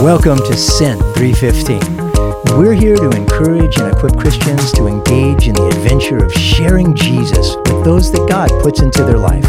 Welcome 0.00 0.38
to 0.38 0.56
Sin 0.56 0.98
315. 1.12 2.58
We're 2.58 2.72
here 2.72 2.96
to 2.96 3.10
encourage 3.10 3.76
and 3.76 3.94
equip 3.94 4.16
Christians 4.16 4.72
to 4.72 4.86
engage 4.86 5.46
in 5.46 5.54
the 5.54 5.66
adventure 5.66 6.24
of 6.24 6.32
sharing 6.32 6.94
Jesus 6.94 7.54
with 7.56 7.84
those 7.84 8.10
that 8.12 8.26
God 8.26 8.48
puts 8.62 8.80
into 8.80 9.04
their 9.04 9.18
life. 9.18 9.44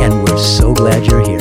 And 0.00 0.28
we're 0.28 0.38
so 0.38 0.74
glad 0.74 1.06
you're 1.06 1.24
here. 1.24 1.38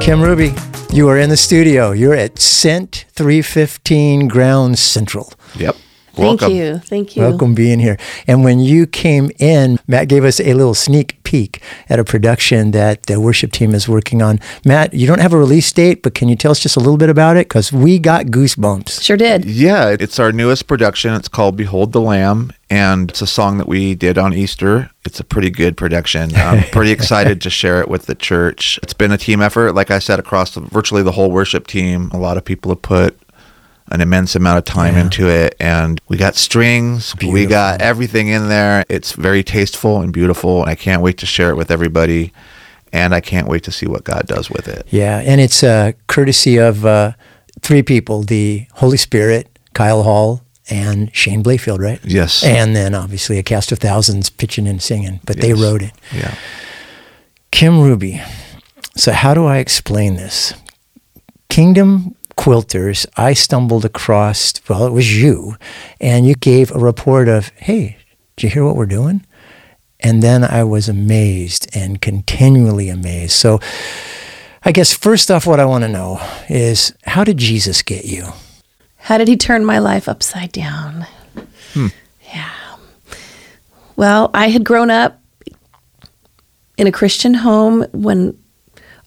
Kim 0.00 0.20
Ruby, 0.20 0.52
you 0.90 1.08
are 1.08 1.16
in 1.16 1.30
the 1.30 1.36
studio. 1.36 1.92
You're 1.92 2.14
at 2.14 2.40
Cent 2.40 3.04
315 3.12 4.26
Ground 4.26 4.80
Central. 4.80 5.32
Yep. 5.54 5.76
Thank 6.18 6.40
Welcome. 6.40 6.56
you. 6.56 6.78
Thank 6.78 7.16
you. 7.16 7.22
Welcome 7.22 7.54
being 7.54 7.78
here. 7.78 7.96
And 8.26 8.42
when 8.42 8.58
you 8.58 8.86
came 8.86 9.30
in, 9.38 9.78
Matt 9.86 10.08
gave 10.08 10.24
us 10.24 10.40
a 10.40 10.52
little 10.52 10.74
sneak 10.74 11.22
peek 11.22 11.62
at 11.88 12.00
a 12.00 12.04
production 12.04 12.72
that 12.72 13.04
the 13.04 13.20
worship 13.20 13.52
team 13.52 13.74
is 13.74 13.88
working 13.88 14.20
on. 14.20 14.40
Matt, 14.64 14.94
you 14.94 15.06
don't 15.06 15.20
have 15.20 15.32
a 15.32 15.38
release 15.38 15.70
date, 15.70 16.02
but 16.02 16.14
can 16.14 16.28
you 16.28 16.34
tell 16.34 16.50
us 16.50 16.58
just 16.58 16.76
a 16.76 16.80
little 16.80 16.96
bit 16.96 17.08
about 17.08 17.36
it? 17.36 17.48
Because 17.48 17.72
we 17.72 17.98
got 17.98 18.26
goosebumps. 18.26 19.00
Sure 19.02 19.16
did. 19.16 19.44
Yeah, 19.44 19.94
it's 19.98 20.18
our 20.18 20.32
newest 20.32 20.66
production. 20.66 21.14
It's 21.14 21.28
called 21.28 21.56
Behold 21.56 21.92
the 21.92 22.00
Lamb, 22.00 22.52
and 22.68 23.10
it's 23.10 23.22
a 23.22 23.26
song 23.26 23.58
that 23.58 23.68
we 23.68 23.94
did 23.94 24.18
on 24.18 24.34
Easter. 24.34 24.90
It's 25.04 25.20
a 25.20 25.24
pretty 25.24 25.50
good 25.50 25.76
production. 25.76 26.34
I'm 26.34 26.64
pretty 26.72 26.90
excited 26.90 27.40
to 27.42 27.50
share 27.50 27.80
it 27.80 27.88
with 27.88 28.06
the 28.06 28.14
church. 28.14 28.80
It's 28.82 28.92
been 28.92 29.12
a 29.12 29.18
team 29.18 29.40
effort, 29.40 29.72
like 29.74 29.90
I 29.90 30.00
said, 30.00 30.18
across 30.18 30.54
the, 30.54 30.62
virtually 30.62 31.02
the 31.02 31.12
whole 31.12 31.30
worship 31.30 31.66
team. 31.66 32.10
A 32.12 32.18
lot 32.18 32.36
of 32.36 32.44
people 32.44 32.70
have 32.72 32.82
put 32.82 33.18
an 33.90 34.00
immense 34.00 34.34
amount 34.36 34.58
of 34.58 34.64
time 34.64 34.94
Yeah. 34.94 35.00
into 35.02 35.28
it, 35.28 35.54
and 35.60 36.00
we 36.08 36.16
got 36.16 36.36
strings, 36.36 37.14
we 37.22 37.46
got 37.46 37.80
everything 37.80 38.28
in 38.28 38.48
there. 38.48 38.84
It's 38.88 39.12
very 39.12 39.42
tasteful 39.42 40.00
and 40.00 40.12
beautiful. 40.12 40.60
And 40.62 40.70
I 40.70 40.74
can't 40.74 41.02
wait 41.02 41.16
to 41.18 41.26
share 41.26 41.50
it 41.50 41.56
with 41.56 41.70
everybody, 41.70 42.32
and 42.92 43.14
I 43.14 43.20
can't 43.20 43.48
wait 43.48 43.62
to 43.64 43.70
see 43.72 43.86
what 43.86 44.04
God 44.04 44.26
does 44.26 44.50
with 44.50 44.68
it. 44.68 44.86
Yeah, 44.90 45.18
and 45.24 45.40
it's 45.40 45.62
uh, 45.62 45.92
courtesy 46.06 46.56
of 46.58 46.84
uh, 46.84 47.12
three 47.62 47.82
people 47.82 48.22
the 48.22 48.66
Holy 48.74 48.96
Spirit, 48.98 49.58
Kyle 49.74 50.02
Hall, 50.02 50.42
and 50.70 51.10
Shane 51.14 51.42
Blayfield, 51.42 51.78
right? 51.80 51.98
Yes. 52.04 52.44
And 52.44 52.76
then 52.76 52.94
obviously 52.94 53.38
a 53.38 53.42
cast 53.42 53.72
of 53.72 53.78
thousands 53.78 54.28
pitching 54.28 54.68
and 54.68 54.82
singing, 54.82 55.20
but 55.24 55.38
they 55.40 55.54
wrote 55.54 55.80
it. 55.82 55.92
Yeah. 56.14 56.34
Kim 57.50 57.80
Ruby. 57.80 58.20
So, 58.96 59.12
how 59.12 59.32
do 59.32 59.46
I 59.46 59.58
explain 59.58 60.16
this? 60.16 60.52
Kingdom 61.48 62.14
Quilters, 62.38 63.04
I 63.16 63.34
stumbled 63.34 63.84
across, 63.84 64.54
well, 64.68 64.86
it 64.86 64.92
was 64.92 65.20
you, 65.20 65.56
and 66.00 66.24
you 66.24 66.34
gave 66.34 66.70
a 66.70 66.78
report 66.78 67.26
of, 67.28 67.48
hey, 67.56 67.98
did 68.36 68.44
you 68.44 68.50
hear 68.50 68.64
what 68.64 68.76
we're 68.76 68.86
doing? 68.86 69.26
And 70.00 70.22
then 70.22 70.44
I 70.44 70.62
was 70.62 70.88
amazed 70.88 71.68
and 71.74 72.00
continually 72.00 72.88
amazed. 72.88 73.32
So, 73.32 73.58
I 74.62 74.70
guess 74.70 74.92
first 74.92 75.30
off, 75.30 75.46
what 75.46 75.58
I 75.58 75.64
want 75.64 75.82
to 75.82 75.88
know 75.88 76.20
is 76.48 76.94
how 77.04 77.24
did 77.24 77.38
Jesus 77.38 77.82
get 77.82 78.04
you? 78.04 78.28
How 78.96 79.18
did 79.18 79.26
he 79.26 79.36
turn 79.36 79.64
my 79.64 79.80
life 79.80 80.08
upside 80.08 80.52
down? 80.52 81.06
Hmm. 81.74 81.88
Yeah. 82.32 82.76
Well, 83.96 84.30
I 84.32 84.48
had 84.48 84.64
grown 84.64 84.90
up 84.90 85.20
in 86.76 86.86
a 86.86 86.92
Christian 86.92 87.34
home 87.34 87.84
when 87.92 88.38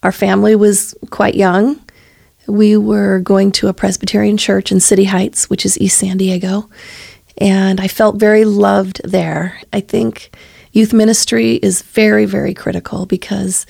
our 0.04 0.12
family 0.12 0.56
was 0.56 0.94
quite 1.12 1.36
young. 1.36 1.80
We 2.47 2.75
were 2.78 3.20
going 3.20 3.52
to 3.53 3.67
a 3.67 3.73
Presbyterian 3.73 4.38
church 4.38 4.72
in 4.72 4.80
City 4.80 5.06
Heights, 5.06 5.50
which 5.50 5.66
is 5.66 5.80
East 5.80 5.97
San 5.97 6.17
Diego, 6.17 6.70
and 7.38 7.80
I 7.80 7.88
felt 7.88 8.17
very 8.17 8.45
loved 8.45 9.02
there. 9.03 9.59
I 9.72 9.80
think 9.80 10.36
youth 10.72 10.94
ministry 10.94 11.56
is 11.56 11.81
very, 11.81 12.25
very 12.25 12.53
critical 12.53 13.06
because 13.06 13.66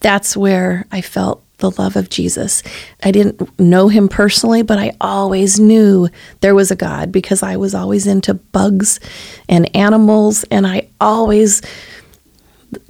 that's 0.00 0.36
where 0.36 0.86
I 0.90 1.00
felt 1.00 1.42
the 1.58 1.70
love 1.70 1.96
of 1.96 2.10
Jesus. 2.10 2.62
I 3.02 3.12
didn't 3.12 3.58
know 3.58 3.88
him 3.88 4.08
personally, 4.08 4.62
but 4.62 4.78
I 4.78 4.92
always 5.00 5.58
knew 5.60 6.08
there 6.40 6.54
was 6.54 6.70
a 6.70 6.76
God 6.76 7.12
because 7.12 7.42
I 7.42 7.56
was 7.56 7.74
always 7.74 8.06
into 8.06 8.34
bugs 8.34 9.00
and 9.48 9.74
animals, 9.74 10.44
and 10.50 10.66
I 10.66 10.88
always 11.00 11.62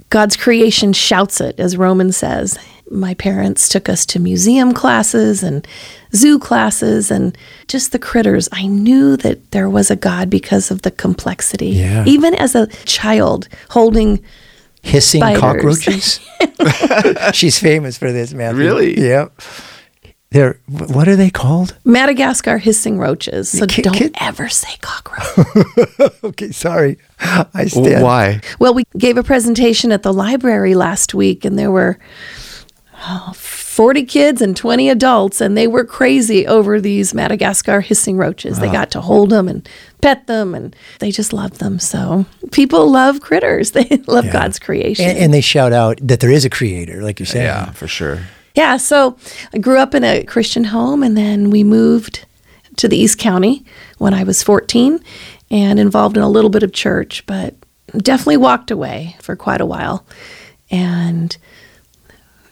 God's 0.09 0.35
creation 0.35 0.93
shouts 0.93 1.41
it, 1.41 1.59
as 1.59 1.77
Romans 1.77 2.17
says. 2.17 2.57
My 2.93 3.13
parents 3.15 3.67
took 3.69 3.89
us 3.89 4.05
to 4.07 4.19
museum 4.19 4.73
classes 4.73 5.41
and 5.43 5.67
zoo 6.15 6.37
classes 6.37 7.09
and 7.11 7.37
just 7.67 7.91
the 7.91 7.99
critters. 7.99 8.47
I 8.51 8.67
knew 8.67 9.17
that 9.17 9.51
there 9.51 9.69
was 9.69 9.89
a 9.91 9.95
God 9.95 10.29
because 10.29 10.69
of 10.71 10.83
the 10.83 10.91
complexity. 10.91 11.69
Yeah. 11.69 12.05
Even 12.05 12.35
as 12.35 12.55
a 12.55 12.67
child 12.85 13.47
holding 13.71 14.23
Hissing 14.83 15.21
Spiders. 15.21 15.39
cockroaches? 15.41 16.19
She's 17.33 17.57
famous 17.57 17.97
for 17.97 18.11
this, 18.11 18.33
man. 18.33 18.55
Really? 18.57 18.99
Yep. 18.99 19.41
They're, 20.31 20.59
what 20.67 21.07
are 21.07 21.15
they 21.15 21.29
called? 21.29 21.77
Madagascar 21.85 22.57
hissing 22.57 22.97
roaches. 22.97 23.49
So 23.49 23.65
Ki- 23.67 23.83
don't 23.83 23.93
kid- 23.95 24.15
ever 24.19 24.49
say 24.49 24.75
cockroach. 24.81 25.47
Okay, 26.23 26.51
sorry. 26.51 26.97
I 27.19 27.65
stand. 27.67 28.03
Why? 28.03 28.41
well, 28.59 28.73
we 28.73 28.83
gave 28.97 29.17
a 29.17 29.23
presentation 29.23 29.91
at 29.91 30.03
the 30.03 30.11
library 30.13 30.73
last 30.73 31.13
week, 31.13 31.45
and 31.45 31.57
there 31.59 31.69
were 31.71 31.99
40 33.33 34.03
kids 34.05 34.41
and 34.41 34.55
20 34.55 34.89
adults, 34.89 35.41
and 35.41 35.57
they 35.57 35.67
were 35.67 35.83
crazy 35.83 36.45
over 36.45 36.79
these 36.79 37.13
Madagascar 37.13 37.81
hissing 37.81 38.17
roaches. 38.17 38.59
They 38.59 38.71
got 38.71 38.91
to 38.91 39.01
hold 39.01 39.29
them 39.29 39.47
and 39.47 39.67
pet 40.01 40.27
them, 40.27 40.53
and 40.53 40.75
they 40.99 41.11
just 41.11 41.33
loved 41.33 41.59
them. 41.59 41.79
So 41.79 42.25
people 42.51 42.89
love 42.89 43.21
critters, 43.21 43.71
they 43.73 44.01
love 44.07 44.31
God's 44.31 44.59
creation. 44.59 45.09
And, 45.09 45.17
and 45.17 45.33
they 45.33 45.41
shout 45.41 45.73
out 45.73 45.99
that 46.01 46.19
there 46.19 46.31
is 46.31 46.45
a 46.45 46.49
creator, 46.49 47.01
like 47.01 47.19
you're 47.19 47.25
saying. 47.25 47.45
Yeah, 47.45 47.71
for 47.71 47.87
sure. 47.87 48.21
Yeah, 48.55 48.77
so 48.77 49.17
I 49.53 49.57
grew 49.57 49.79
up 49.79 49.95
in 49.95 50.03
a 50.03 50.23
Christian 50.23 50.65
home 50.65 51.01
and 51.01 51.17
then 51.17 51.49
we 51.49 51.63
moved 51.63 52.25
to 52.77 52.87
the 52.87 52.97
East 52.97 53.17
County 53.17 53.65
when 53.97 54.13
I 54.13 54.23
was 54.23 54.43
14 54.43 54.99
and 55.49 55.79
involved 55.79 56.17
in 56.17 56.23
a 56.23 56.29
little 56.29 56.51
bit 56.51 56.61
of 56.61 56.71
church, 56.71 57.25
but 57.25 57.55
definitely 57.97 58.37
walked 58.37 58.69
away 58.69 59.15
for 59.19 59.35
quite 59.35 59.61
a 59.61 59.65
while 59.65 60.05
and 60.69 61.37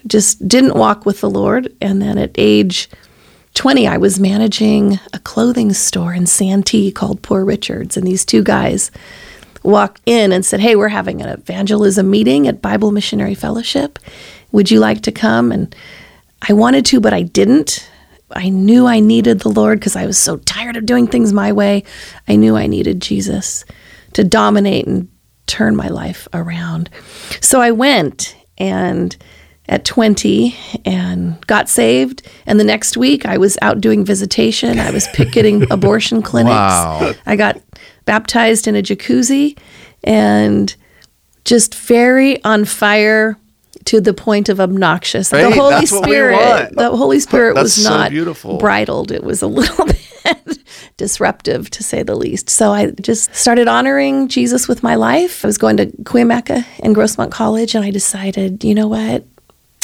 just 0.08 0.48
didn't 0.48 0.76
walk 0.76 1.06
with 1.06 1.22
the 1.22 1.30
Lord. 1.30 1.74
And 1.82 2.02
then 2.02 2.18
at 2.18 2.32
age 2.36 2.90
20, 3.54 3.88
I 3.88 3.98
was 3.98 4.20
managing 4.20 5.00
a 5.14 5.20
clothing 5.20 5.74
store 5.74 6.14
in 6.14 6.26
Santee 6.26 6.92
called 6.92 7.22
Poor 7.22 7.44
Richards. 7.44 7.98
And 7.98 8.08
these 8.08 8.26
two 8.26 8.44
guys 8.44 8.92
walked 9.64 10.02
in 10.06 10.32
and 10.32 10.46
said, 10.46 10.60
Hey, 10.60 10.76
we're 10.76 10.88
having 10.88 11.22
an 11.22 11.30
evangelism 11.30 12.10
meeting 12.10 12.48
at 12.48 12.62
Bible 12.62 12.92
Missionary 12.92 13.36
Fellowship. 13.36 14.00
Would 14.52 14.72
you 14.72 14.80
like 14.80 15.02
to 15.02 15.12
come? 15.12 15.52
And 15.52 15.76
I 16.48 16.54
wanted 16.54 16.86
to, 16.88 17.00
but 17.00 17.14
I 17.14 17.22
didn't. 17.22 17.88
I 18.34 18.50
knew 18.50 18.88
I 18.88 19.00
needed 19.00 19.42
the 19.42 19.50
Lord 19.50 19.80
because 19.80 19.96
I 19.96 20.06
was 20.06 20.18
so 20.18 20.38
tired 20.38 20.78
of 20.78 20.86
doing 20.86 21.08
things 21.08 21.34
my 21.34 21.52
way. 21.52 21.84
I 22.28 22.38
knew 22.38 22.56
I 22.56 22.68
needed 22.68 23.02
Jesus 23.02 23.66
to 24.14 24.24
dominate 24.24 24.88
and 24.88 25.10
turn 25.48 25.76
my 25.76 25.90
life 25.90 26.28
around. 26.34 26.90
So 27.42 27.60
I 27.60 27.72
went 27.72 28.36
and 28.58 29.16
at 29.72 29.86
20 29.86 30.56
and 30.86 31.48
got 31.48 31.70
saved. 31.70 32.22
And 32.46 32.60
the 32.60 32.64
next 32.64 32.98
week 32.98 33.26
I 33.26 33.38
was 33.38 33.58
out 33.62 33.80
doing 33.80 34.06
visitation. 34.06 34.80
I 34.80 34.92
was 34.92 35.08
picketing 35.14 35.66
abortion 35.72 36.22
clinics. 36.22 36.52
Wow. 36.52 37.14
I 37.26 37.38
got 37.38 37.60
baptized 38.06 38.68
in 38.68 38.76
a 38.76 38.82
jacuzzi 38.82 39.58
and 40.04 40.76
just 41.46 41.74
very 41.74 42.44
on 42.44 42.66
fire 42.66 43.38
to 43.86 44.02
the 44.02 44.14
point 44.14 44.50
of 44.50 44.60
obnoxious. 44.60 45.32
Hey, 45.32 45.44
the 45.44 45.56
Holy 45.56 45.72
that's 45.72 45.98
Spirit, 45.98 46.76
the 46.76 46.96
Holy 46.96 47.20
Spirit 47.20 47.56
was 47.56 47.74
so 47.74 47.90
not 47.90 48.12
beautiful. 48.12 48.58
bridled. 48.58 49.12
It 49.12 49.24
was 49.24 49.42
a 49.42 49.48
little 49.48 49.86
bit 49.86 50.60
disruptive 50.98 51.70
to 51.72 51.82
say 51.82 52.04
the 52.04 52.14
least. 52.14 52.50
So 52.50 52.72
I 52.74 52.92
just 52.92 53.34
started 53.34 53.70
honoring 53.70 54.28
Jesus 54.28 54.68
with 54.68 54.84
my 54.84 54.96
life. 54.96 55.46
I 55.46 55.48
was 55.48 55.58
going 55.58 55.78
to 55.78 55.88
Cuyamaca 56.04 56.66
and 56.82 56.96
Grossmont 56.96 57.32
College 57.32 57.74
and 57.74 57.86
I 57.86 57.90
decided, 57.90 58.64
you 58.64 58.76
know 58.76 58.90
what? 58.90 59.26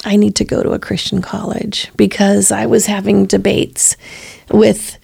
I 0.05 0.15
need 0.15 0.35
to 0.35 0.45
go 0.45 0.63
to 0.63 0.71
a 0.71 0.79
Christian 0.79 1.21
college 1.21 1.91
because 1.97 2.51
I 2.51 2.65
was 2.65 2.85
having 2.85 3.25
debates 3.25 3.97
with 4.51 4.97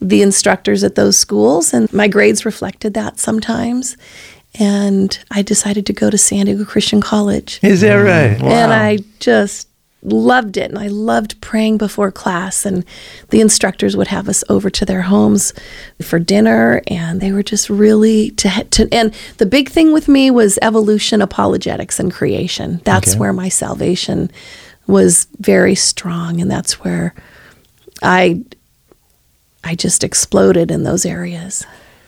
the 0.00 0.22
instructors 0.22 0.84
at 0.84 0.94
those 0.94 1.16
schools, 1.16 1.72
and 1.72 1.90
my 1.92 2.08
grades 2.08 2.44
reflected 2.44 2.94
that 2.94 3.18
sometimes. 3.18 3.96
And 4.58 5.18
I 5.30 5.42
decided 5.42 5.86
to 5.86 5.92
go 5.92 6.08
to 6.10 6.16
San 6.16 6.46
Diego 6.46 6.64
Christian 6.64 7.00
College. 7.00 7.60
Is 7.62 7.82
that 7.82 7.94
right? 7.94 8.40
And 8.42 8.72
I 8.72 8.98
just 9.20 9.68
loved 10.06 10.56
it. 10.56 10.70
And 10.70 10.78
I 10.78 10.88
loved 10.88 11.40
praying 11.40 11.78
before 11.78 12.10
class. 12.12 12.64
And 12.64 12.84
the 13.30 13.40
instructors 13.40 13.96
would 13.96 14.06
have 14.08 14.28
us 14.28 14.42
over 14.48 14.70
to 14.70 14.84
their 14.84 15.02
homes 15.02 15.52
for 16.00 16.18
dinner. 16.18 16.80
And 16.86 17.20
they 17.20 17.32
were 17.32 17.42
just 17.42 17.68
really 17.68 18.30
to, 18.32 18.64
to 18.70 18.88
and 18.92 19.12
the 19.38 19.46
big 19.46 19.68
thing 19.68 19.92
with 19.92 20.08
me 20.08 20.30
was 20.30 20.58
evolution, 20.62 21.20
apologetics, 21.20 21.98
and 22.00 22.12
creation. 22.12 22.80
That's 22.84 23.10
Okay. 23.10 23.18
where 23.18 23.32
my 23.32 23.48
salvation 23.48 24.30
was 24.86 25.26
very 25.40 25.74
strong. 25.74 26.40
And 26.40 26.50
that's 26.50 26.80
where 26.84 27.14
I 28.02 28.42
I 29.64 29.74
just 29.74 30.04
exploded 30.04 30.70
in 30.70 30.84
those 30.84 31.04
areas. 31.04 31.66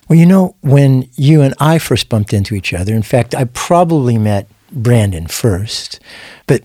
Well, 0.09 0.19
you 0.19 0.27
know, 0.27 0.55
when 0.63 1.09
you 1.17 1.43
and 1.43 1.55
I 1.59 1.79
first 1.79 2.09
bumped 2.09 2.33
into 2.33 2.55
each 2.55 2.73
other, 2.73 2.95
in 2.95 3.03
fact, 3.03 3.35
I 3.35 3.45
probably 3.45 4.17
met 4.17 4.49
Brandon 4.71 5.27
first, 5.27 5.99
but 6.47 6.63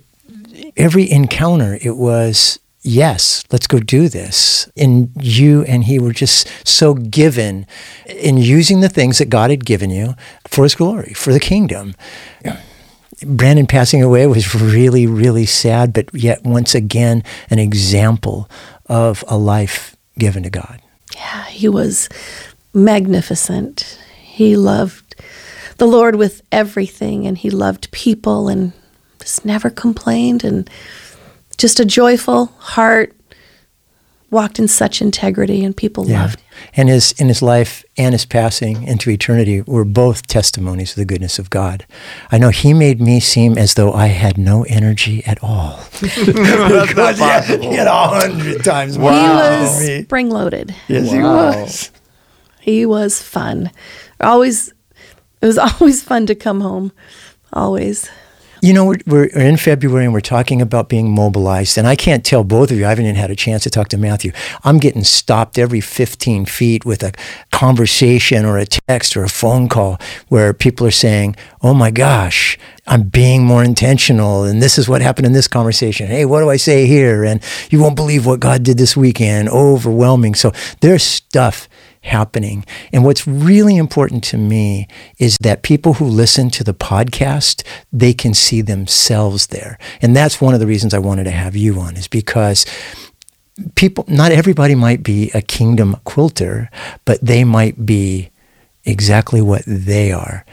every 0.78 1.10
encounter, 1.10 1.78
it 1.82 1.98
was 1.98 2.60
yes, 2.84 3.44
let's 3.52 3.68
go 3.68 3.80
do 3.80 4.10
this. 4.10 4.70
And 4.78 5.10
you 5.20 5.64
and 5.64 5.86
he 5.86 6.00
were 6.00 6.14
just 6.14 6.48
so 6.68 6.94
given 6.94 7.66
in 8.06 8.38
using 8.38 8.82
the 8.82 8.90
things 8.90 9.18
that 9.18 9.30
God 9.30 9.50
had 9.50 9.66
given 9.66 9.90
you 9.90 10.16
for 10.48 10.64
his 10.64 10.76
glory, 10.76 11.14
for 11.14 11.34
the 11.34 11.40
kingdom. 11.40 11.96
Brandon 13.26 13.68
passing 13.68 14.04
away 14.04 14.28
was 14.28 14.54
really, 14.54 15.08
really 15.08 15.46
sad, 15.46 15.94
but 15.94 16.14
yet 16.14 16.44
once 16.44 16.76
again, 16.76 17.24
an 17.50 17.60
example 17.60 18.50
of 18.88 19.24
a 19.28 19.38
life 19.38 19.96
given 20.20 20.44
to 20.44 20.50
God. 20.50 20.82
Yeah, 21.16 21.46
he 21.46 21.70
was 21.70 22.10
magnificent. 22.74 23.98
He 24.22 24.58
loved 24.58 25.16
the 25.78 25.88
Lord 25.88 26.16
with 26.16 26.42
everything, 26.52 27.26
and 27.26 27.38
he 27.38 27.50
loved 27.50 27.92
people 27.92 28.50
and 28.50 28.74
just 29.24 29.46
never 29.46 29.70
complained, 29.70 30.44
and 30.44 30.70
just 31.58 31.80
a 31.80 31.86
joyful 31.86 32.48
heart. 32.58 33.16
Walked 34.30 34.58
in 34.58 34.68
such 34.68 35.00
integrity, 35.00 35.64
and 35.64 35.78
people 35.78 36.10
Yeah. 36.10 36.24
loved. 36.24 36.40
him. 36.40 36.46
And 36.76 36.90
his 36.90 37.12
in 37.20 37.28
his 37.28 37.44
life 37.44 37.84
and 37.98 38.14
his 38.14 38.26
passing 38.26 38.82
into 38.88 39.12
eternity 39.12 39.62
were 39.68 39.86
both 39.86 40.26
testimonies 40.26 40.90
of 40.90 40.96
the 40.96 41.06
goodness 41.06 41.38
of 41.38 41.52
God. 41.52 41.86
I 42.32 42.40
know 42.40 42.50
he 42.50 42.74
made 42.74 43.00
me 43.00 43.20
seem 43.20 43.60
as 43.60 43.76
though 43.76 43.94
I 43.94 44.08
had 44.08 44.40
no 44.40 44.64
energy 44.64 45.24
at 45.28 45.38
all. 45.44 45.80
That's 46.02 46.96
not 46.96 47.16
possible. 47.18 47.70
He 47.70 47.76
had 47.76 47.86
a 47.86 47.92
hundred 48.08 48.64
times 48.64 48.98
more 48.98 49.12
He 49.12 49.18
was 49.20 50.04
spring 50.06 50.32
loaded. 50.32 50.74
Yes, 50.88 51.12
he 51.12 51.20
was. 51.20 51.92
He 52.60 52.86
was 52.88 53.22
fun. 53.22 53.70
Always, 54.20 54.74
it 55.44 55.46
was 55.46 55.60
always 55.60 56.02
fun 56.02 56.26
to 56.26 56.34
come 56.34 56.62
home. 56.62 56.92
Always. 57.52 58.10
You 58.64 58.72
know, 58.72 58.86
we're, 58.86 59.00
we're 59.06 59.26
in 59.26 59.58
February 59.58 60.06
and 60.06 60.14
we're 60.14 60.22
talking 60.22 60.62
about 60.62 60.88
being 60.88 61.12
mobilized. 61.12 61.78
And 61.78 61.86
I 61.86 61.98
can't 61.98 62.24
tell 62.24 62.46
both 62.46 62.72
of 62.72 62.78
you, 62.78 62.86
I 62.86 62.90
haven't 62.92 63.04
even 63.04 63.18
had 63.18 63.30
a 63.30 63.36
chance 63.36 63.64
to 63.64 63.70
talk 63.70 63.90
to 63.90 63.98
Matthew. 63.98 64.32
I'm 64.64 64.78
getting 64.78 65.04
stopped 65.04 65.58
every 65.58 65.82
15 65.82 66.46
feet 66.46 66.86
with 66.86 67.04
a 67.04 67.12
conversation 67.52 68.46
or 68.46 68.58
a 68.58 68.66
text 68.66 69.18
or 69.18 69.24
a 69.26 69.28
phone 69.28 69.68
call 69.68 70.00
where 70.30 70.54
people 70.54 70.88
are 70.88 70.92
saying, 70.92 71.36
Oh 71.62 71.74
my 71.74 71.92
gosh, 71.92 72.58
I'm 72.88 73.04
being 73.04 73.44
more 73.44 73.66
intentional. 73.66 74.46
And 74.46 74.62
this 74.62 74.78
is 74.78 74.88
what 74.88 75.02
happened 75.02 75.26
in 75.26 75.34
this 75.34 75.50
conversation. 75.50 76.08
Hey, 76.08 76.24
what 76.24 76.40
do 76.40 76.50
I 76.50 76.56
say 76.56 76.88
here? 76.88 77.26
And 77.26 77.44
you 77.70 77.82
won't 77.82 77.98
believe 77.98 78.26
what 78.26 78.40
God 78.40 78.64
did 78.64 78.78
this 78.78 78.96
weekend. 78.96 79.50
Overwhelming. 79.50 80.36
So 80.36 80.54
there's 80.80 81.04
stuff 81.04 81.68
happening. 82.04 82.66
And 82.92 83.04
what's 83.04 83.26
really 83.26 83.76
important 83.78 84.24
to 84.26 84.38
me 84.38 84.88
is 85.18 85.38
that 85.42 85.64
people 85.64 85.96
who 85.96 86.06
listen 86.06 86.50
to 86.52 86.64
the 86.64 86.74
podcast, 86.74 87.66
they 87.92 88.14
can 88.14 88.34
see 88.34 88.62
themselves 88.62 89.48
there. 89.48 89.78
And 90.02 90.16
that's 90.16 90.40
one 90.40 90.54
of 90.54 90.60
the 90.60 90.68
reasons 90.68 90.94
I 90.94 91.00
wanted 91.00 91.24
to 91.26 91.32
have 91.32 91.56
you 91.56 91.80
on 91.80 91.96
is 91.96 92.08
because 92.08 92.66
people 93.76 94.06
not 94.08 94.32
everybody 94.32 94.76
might 94.76 95.04
be 95.04 95.32
a 95.34 95.42
kingdom 95.42 95.96
quilter, 96.04 96.70
but 97.06 97.20
they 97.22 97.44
might 97.44 97.86
be 97.86 98.30
exactly 98.86 99.42
what 99.42 99.64
they 99.66 100.12
are. 100.12 100.46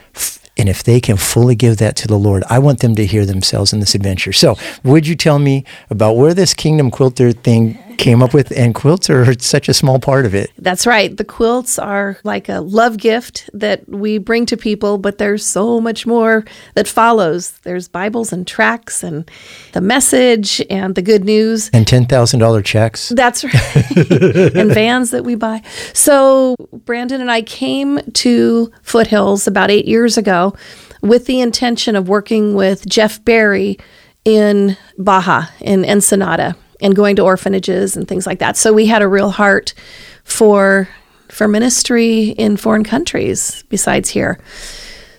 And 0.60 0.68
if 0.68 0.84
they 0.84 1.00
can 1.00 1.16
fully 1.16 1.54
give 1.54 1.78
that 1.78 1.96
to 1.96 2.06
the 2.06 2.18
Lord, 2.18 2.44
I 2.50 2.58
want 2.58 2.80
them 2.80 2.94
to 2.96 3.06
hear 3.06 3.24
themselves 3.24 3.72
in 3.72 3.80
this 3.80 3.94
adventure. 3.94 4.30
So, 4.34 4.58
would 4.84 5.06
you 5.06 5.16
tell 5.16 5.38
me 5.38 5.64
about 5.88 6.18
where 6.18 6.34
this 6.34 6.52
kingdom 6.52 6.90
quilter 6.90 7.32
thing 7.32 7.78
came 8.00 8.22
up 8.22 8.32
with 8.32 8.50
and 8.56 8.74
quilts 8.74 9.10
are 9.10 9.38
such 9.38 9.68
a 9.68 9.74
small 9.74 9.98
part 9.98 10.26
of 10.26 10.34
it? 10.34 10.50
That's 10.58 10.86
right. 10.86 11.14
The 11.14 11.24
quilts 11.24 11.78
are 11.78 12.18
like 12.24 12.48
a 12.48 12.60
love 12.60 12.96
gift 12.96 13.48
that 13.52 13.88
we 13.88 14.18
bring 14.18 14.46
to 14.46 14.56
people, 14.56 14.98
but 14.98 15.18
there's 15.18 15.44
so 15.44 15.80
much 15.80 16.06
more 16.06 16.44
that 16.74 16.88
follows. 16.88 17.52
There's 17.62 17.88
Bibles 17.88 18.32
and 18.32 18.46
tracts 18.46 19.02
and 19.02 19.30
the 19.72 19.80
message 19.80 20.62
and 20.70 20.94
the 20.94 21.02
good 21.02 21.24
news. 21.24 21.70
And 21.72 21.86
$10,000 21.86 22.64
checks? 22.64 23.10
That's 23.10 23.44
right. 23.44 23.96
and 24.54 24.72
vans 24.72 25.10
that 25.10 25.24
we 25.24 25.34
buy. 25.34 25.62
So 25.92 26.56
Brandon 26.84 27.20
and 27.20 27.30
I 27.30 27.42
came 27.42 28.00
to 28.14 28.72
Foothills 28.82 29.46
about 29.46 29.70
eight 29.70 29.86
years 29.86 30.16
ago 30.16 30.49
with 31.02 31.26
the 31.26 31.40
intention 31.40 31.96
of 31.96 32.08
working 32.08 32.54
with 32.54 32.86
Jeff 32.86 33.24
Barry 33.24 33.78
in 34.24 34.76
Baja, 34.98 35.46
in 35.60 35.84
Ensenada, 35.84 36.56
and 36.80 36.94
going 36.94 37.16
to 37.16 37.22
orphanages 37.22 37.96
and 37.96 38.06
things 38.06 38.26
like 38.26 38.38
that. 38.38 38.56
So 38.56 38.72
we 38.72 38.86
had 38.86 39.02
a 39.02 39.08
real 39.08 39.30
heart 39.30 39.74
for 40.24 40.88
for 41.28 41.46
ministry 41.46 42.30
in 42.30 42.56
foreign 42.56 42.84
countries 42.84 43.62
besides 43.68 44.08
here. 44.08 44.40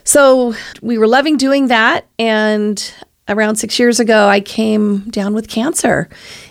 So 0.03 0.53
we 0.81 0.97
were 0.97 1.07
loving 1.07 1.37
doing 1.37 1.67
that. 1.67 2.07
And 2.19 2.93
around 3.29 3.55
six 3.55 3.79
years 3.79 3.99
ago, 3.99 4.27
I 4.27 4.41
came 4.41 5.09
down 5.09 5.33
with 5.33 5.47
cancer. 5.47 6.09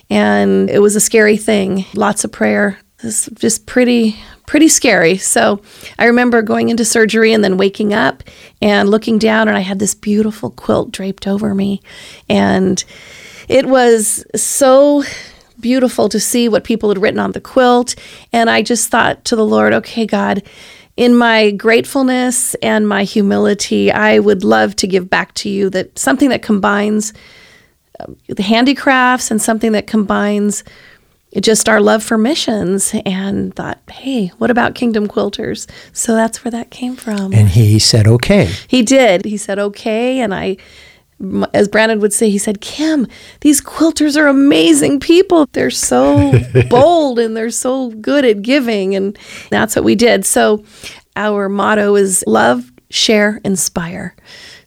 And 0.08 0.70
it 0.70 0.78
was 0.78 0.96
a 0.96 1.00
scary 1.00 1.36
thing. 1.36 1.84
Lots 1.94 2.24
of 2.24 2.32
prayer. 2.32 2.78
It's 3.02 3.26
just 3.34 3.66
pretty, 3.66 4.16
pretty 4.50 4.66
scary. 4.66 5.16
So 5.16 5.62
I 5.96 6.06
remember 6.06 6.42
going 6.42 6.70
into 6.70 6.84
surgery 6.84 7.32
and 7.32 7.44
then 7.44 7.56
waking 7.56 7.94
up 7.94 8.24
and 8.60 8.88
looking 8.88 9.16
down, 9.16 9.46
and 9.46 9.56
I 9.56 9.60
had 9.60 9.78
this 9.78 9.94
beautiful 9.94 10.50
quilt 10.50 10.90
draped 10.90 11.28
over 11.28 11.54
me. 11.54 11.80
And 12.28 12.82
it 13.48 13.66
was 13.66 14.24
so 14.34 15.04
beautiful 15.60 16.08
to 16.08 16.18
see 16.18 16.48
what 16.48 16.64
people 16.64 16.88
had 16.88 17.00
written 17.00 17.20
on 17.20 17.30
the 17.30 17.40
quilt. 17.40 17.94
And 18.32 18.50
I 18.50 18.62
just 18.62 18.88
thought 18.88 19.24
to 19.26 19.36
the 19.36 19.46
Lord, 19.46 19.72
okay, 19.72 20.04
God, 20.04 20.42
in 20.96 21.16
my 21.16 21.52
gratefulness 21.52 22.56
and 22.56 22.88
my 22.88 23.04
humility, 23.04 23.92
I 23.92 24.18
would 24.18 24.42
love 24.42 24.74
to 24.76 24.88
give 24.88 25.08
back 25.08 25.32
to 25.34 25.48
you 25.48 25.70
that 25.70 25.96
something 25.96 26.30
that 26.30 26.42
combines 26.42 27.12
um, 28.00 28.16
the 28.26 28.42
handicrafts 28.42 29.30
and 29.30 29.40
something 29.40 29.70
that 29.72 29.86
combines 29.86 30.64
just 31.38 31.68
our 31.68 31.80
love 31.80 32.02
for 32.02 32.18
missions 32.18 32.92
and 33.06 33.54
thought, 33.54 33.78
hey, 33.90 34.28
what 34.38 34.50
about 34.50 34.74
Kingdom 34.74 35.06
Quilters? 35.06 35.70
So 35.92 36.14
that's 36.14 36.44
where 36.44 36.50
that 36.50 36.70
came 36.70 36.96
from. 36.96 37.32
And 37.32 37.48
he 37.48 37.78
said, 37.78 38.06
okay. 38.06 38.50
He 38.66 38.82
did. 38.82 39.24
He 39.24 39.36
said, 39.36 39.58
okay. 39.58 40.20
And 40.20 40.34
I, 40.34 40.56
as 41.54 41.68
Brandon 41.68 42.00
would 42.00 42.12
say, 42.12 42.30
he 42.30 42.38
said, 42.38 42.60
Kim, 42.60 43.06
these 43.42 43.60
quilters 43.60 44.16
are 44.16 44.26
amazing 44.26 44.98
people. 44.98 45.46
They're 45.52 45.70
so 45.70 46.32
bold 46.68 47.18
and 47.18 47.36
they're 47.36 47.50
so 47.50 47.90
good 47.90 48.24
at 48.24 48.42
giving. 48.42 48.96
And 48.96 49.16
that's 49.50 49.76
what 49.76 49.84
we 49.84 49.94
did. 49.94 50.26
So 50.26 50.64
our 51.14 51.48
motto 51.48 51.94
is 51.94 52.24
love, 52.26 52.72
share, 52.90 53.40
inspire. 53.44 54.16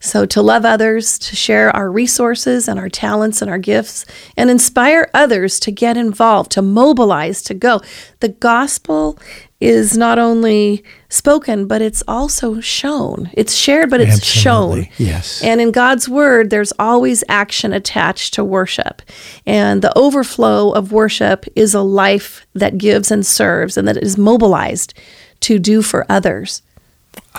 So 0.03 0.25
to 0.25 0.41
love 0.41 0.65
others, 0.65 1.17
to 1.19 1.35
share 1.35 1.73
our 1.73 1.89
resources 1.89 2.67
and 2.67 2.77
our 2.77 2.89
talents 2.89 3.41
and 3.41 3.49
our 3.49 3.57
gifts, 3.57 4.05
and 4.35 4.49
inspire 4.49 5.09
others 5.13 5.61
to 5.61 5.71
get 5.71 5.95
involved, 5.95 6.51
to 6.51 6.61
mobilize, 6.61 7.41
to 7.43 7.53
go. 7.53 7.81
The 8.19 8.27
gospel 8.27 9.17
is 9.61 9.97
not 9.97 10.19
only 10.19 10.83
spoken, 11.07 11.67
but 11.67 11.81
it's 11.81 12.03
also 12.05 12.59
shown. 12.59 13.29
It's 13.31 13.55
shared, 13.55 13.89
but 13.89 14.01
it's 14.01 14.17
Absolutely. 14.17 14.83
shown. 14.83 14.93
Yes. 14.97 15.41
And 15.41 15.61
in 15.61 15.71
God's 15.71 16.09
word, 16.09 16.49
there's 16.49 16.73
always 16.77 17.23
action 17.29 17.71
attached 17.71 18.33
to 18.33 18.43
worship. 18.43 19.01
And 19.45 19.81
the 19.81 19.97
overflow 19.97 20.71
of 20.71 20.91
worship 20.91 21.45
is 21.55 21.73
a 21.73 21.81
life 21.81 22.45
that 22.53 22.77
gives 22.77 23.09
and 23.09 23.25
serves 23.25 23.77
and 23.77 23.87
that 23.87 23.95
is 23.95 24.17
mobilized 24.17 24.93
to 25.39 25.59
do 25.59 25.81
for 25.81 26.05
others. 26.09 26.61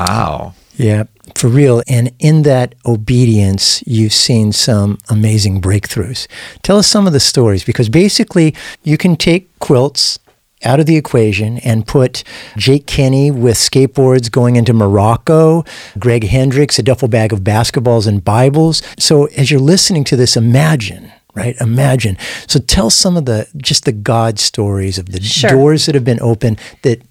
Wow. 0.00 0.54
Yeah, 0.76 1.04
for 1.36 1.48
real. 1.48 1.82
And 1.88 2.10
in 2.18 2.42
that 2.42 2.74
obedience, 2.84 3.82
you've 3.86 4.12
seen 4.12 4.52
some 4.52 4.98
amazing 5.08 5.60
breakthroughs. 5.60 6.26
Tell 6.62 6.78
us 6.78 6.86
some 6.88 7.06
of 7.06 7.12
the 7.12 7.20
stories 7.20 7.64
because 7.64 7.88
basically, 7.88 8.54
you 8.82 8.96
can 8.98 9.16
take 9.16 9.56
quilts 9.60 10.18
out 10.64 10.80
of 10.80 10.86
the 10.86 10.96
equation 10.96 11.58
and 11.58 11.86
put 11.86 12.24
Jake 12.56 12.86
Kenny 12.86 13.30
with 13.30 13.56
skateboards 13.56 14.30
going 14.30 14.56
into 14.56 14.72
Morocco, 14.72 15.64
Greg 15.98 16.24
Hendricks, 16.24 16.78
a 16.78 16.82
duffel 16.82 17.08
bag 17.08 17.32
of 17.32 17.40
basketballs 17.40 18.06
and 18.06 18.24
Bibles. 18.24 18.82
So 18.98 19.26
as 19.36 19.50
you're 19.50 19.60
listening 19.60 20.04
to 20.04 20.16
this, 20.16 20.36
imagine. 20.36 21.12
Right, 21.34 21.56
imagine. 21.60 22.16
So 22.46 22.60
tell 22.60 22.90
some 22.90 23.16
of 23.16 23.24
the 23.24 23.48
just 23.56 23.86
the 23.86 23.92
God 23.92 24.38
stories 24.38 24.98
of 24.98 25.06
the 25.06 25.20
Sure. 25.20 25.50
doors 25.50 25.86
that 25.86 25.96
have 25.96 26.04
been 26.04 26.20
opened 26.20 26.60
that 26.82 27.02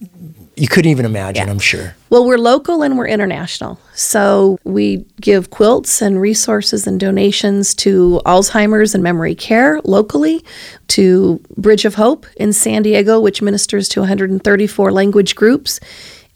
you 0.55 0.67
couldn't 0.67 0.91
even 0.91 1.05
imagine. 1.05 1.49
I'm 1.49 1.59
sure. 1.59 1.95
Well, 2.09 2.25
we're 2.25 2.37
local 2.37 2.83
and 2.83 2.97
we're 2.97 3.07
international. 3.07 3.79
So 3.95 4.59
we 4.63 5.05
give 5.19 5.49
quilts 5.49 6.01
and 6.01 6.21
resources 6.21 6.85
and 6.85 6.99
donations 6.99 7.73
to 7.75 8.21
Alzheimer's 8.25 8.93
and 8.93 9.03
memory 9.03 9.33
care 9.33 9.81
locally, 9.83 10.43
to 10.89 11.41
Bridge 11.57 11.85
of 11.85 11.95
Hope 11.95 12.27
in 12.37 12.53
San 12.53 12.83
Diego, 12.83 13.19
which 13.19 13.41
ministers 13.41 13.89
to 13.89 14.01
134 14.01 14.91
language 14.91 15.35
groups. 15.35 15.79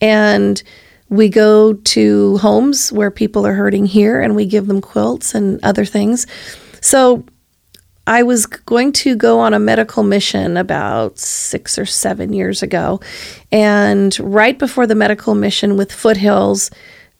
And 0.01 0.61
we 1.09 1.29
go 1.29 1.73
to 1.73 2.37
homes 2.37 2.91
where 2.91 3.11
people 3.11 3.45
are 3.45 3.53
hurting 3.53 3.85
here 3.85 4.19
and 4.21 4.35
we 4.35 4.45
give 4.45 4.67
them 4.67 4.81
quilts 4.81 5.35
and 5.35 5.63
other 5.63 5.85
things. 5.85 6.25
So 6.81 7.23
I 8.07 8.23
was 8.23 8.45
going 8.45 8.93
to 8.93 9.17
go 9.17 9.41
on 9.41 9.53
a 9.53 9.59
medical 9.59 10.01
mission 10.01 10.55
about 10.55 11.19
six 11.19 11.77
or 11.77 11.85
seven 11.85 12.31
years 12.31 12.63
ago. 12.63 13.01
And 13.51 14.17
right 14.21 14.57
before 14.57 14.87
the 14.87 14.95
medical 14.95 15.35
mission 15.35 15.75
with 15.75 15.91
Foothills 15.91 16.71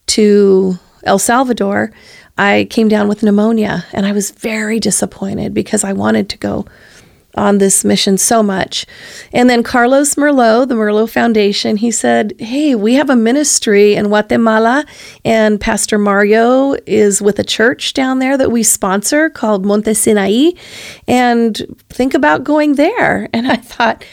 to 0.08 0.79
El 1.03 1.20
Salvador, 1.20 1.91
I 2.38 2.67
came 2.70 2.88
down 2.88 3.10
with 3.10 3.22
pneumonia 3.22 3.86
and 3.91 4.06
I 4.06 4.13
was 4.13 4.32
very 4.32 4.79
disappointed 4.79 5.53
because 5.53 5.84
I 5.84 5.91
wanted 5.91 6.29
to 6.29 6.38
go 6.38 6.65
on 7.38 7.60
this 7.60 7.86
mission 7.86 8.17
so 8.17 8.41
much. 8.44 8.86
And 9.32 9.50
then 9.50 9.63
Carlos 9.63 10.15
Merlot, 10.15 10.67
the 10.67 10.75
Merlot 10.75 11.10
Foundation, 11.10 11.77
he 11.77 11.91
said, 11.91 12.34
Hey, 12.39 12.75
we 12.75 12.96
have 12.96 13.10
a 13.10 13.15
ministry 13.15 13.96
in 13.96 14.08
Guatemala, 14.08 14.86
and 15.24 15.60
Pastor 15.62 15.98
Mario 15.98 16.75
is 16.86 17.22
with 17.22 17.39
a 17.39 17.44
church 17.44 17.94
down 17.94 18.20
there 18.20 18.38
that 18.38 18.51
we 18.51 18.63
sponsor 18.63 19.29
called 19.29 19.65
Monte 19.65 19.94
Sinai. 19.94 20.51
And 21.08 21.77
think 21.89 22.13
about 22.13 22.44
going 22.44 22.75
there. 22.75 23.29
And 23.34 23.48
I 23.48 23.58
thought, 23.58 24.03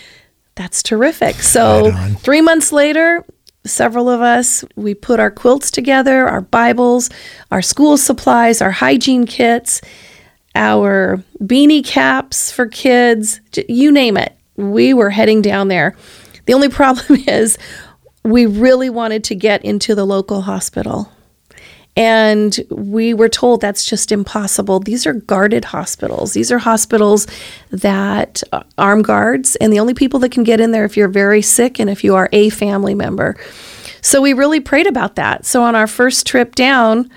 that's 0.55 0.83
terrific. 0.83 1.37
So, 1.37 1.91
Right 1.91 2.17
three 2.19 2.41
months 2.41 2.73
later, 2.73 3.25
several 3.67 4.09
of 4.09 4.21
us, 4.21 4.65
we 4.77 4.95
put 4.95 5.21
our 5.21 5.31
quilts 5.31 5.71
together, 5.71 6.29
our 6.29 6.43
Bibles, 6.43 7.11
our 7.51 7.63
school 7.63 7.97
supplies, 7.97 8.61
our 8.61 8.71
hygiene 8.71 9.27
kits, 9.27 9.81
our 10.55 11.23
beanie 11.41 11.85
caps 11.85 12.51
for 12.51 12.67
kids, 12.67 13.41
you 13.69 13.91
name 13.91 14.17
it. 14.17 14.37
We 14.57 14.95
were 14.95 15.11
heading 15.11 15.43
down 15.43 15.69
there. 15.69 15.97
The 16.47 16.55
only 16.55 16.69
problem 16.81 17.21
is 17.27 17.59
we 18.23 18.47
really 18.47 18.91
wanted 18.91 19.25
to 19.25 19.35
get 19.35 19.65
into 19.65 19.95
the 19.95 20.05
local 20.05 20.43
hospital. 20.43 21.11
And 21.97 22.59
we 22.71 23.15
were 23.15 23.29
told 23.29 23.61
that's 23.61 23.85
just 23.85 24.11
impossible. 24.11 24.81
These 24.81 25.07
are 25.07 25.13
guarded 25.13 25.65
hospitals. 25.67 26.33
These 26.33 26.51
are 26.51 26.59
hospitals 26.59 27.29
that 27.71 28.43
uh, 28.53 28.65
arm 28.79 29.03
guards, 29.03 29.55
and 29.57 29.73
the 29.73 29.79
only 29.79 29.95
people 29.95 30.19
that 30.21 30.33
can 30.33 30.43
get 30.43 30.61
in 30.61 30.73
there 30.73 30.85
if 30.85 30.97
you're 30.97 31.07
very 31.07 31.41
sick 31.41 31.79
and 31.79 31.89
if 31.89 32.03
you 32.03 32.17
are 32.17 32.29
a 32.33 32.51
family 32.51 32.95
member. 32.95 33.37
So 34.01 34.21
we 34.21 34.33
really 34.33 34.59
prayed 34.59 34.89
about 34.89 35.15
that. 35.15 35.47
So 35.47 35.63
on 35.63 35.77
our 35.77 35.87
first 35.87 36.27
trip 36.27 36.57
down, 36.57 37.11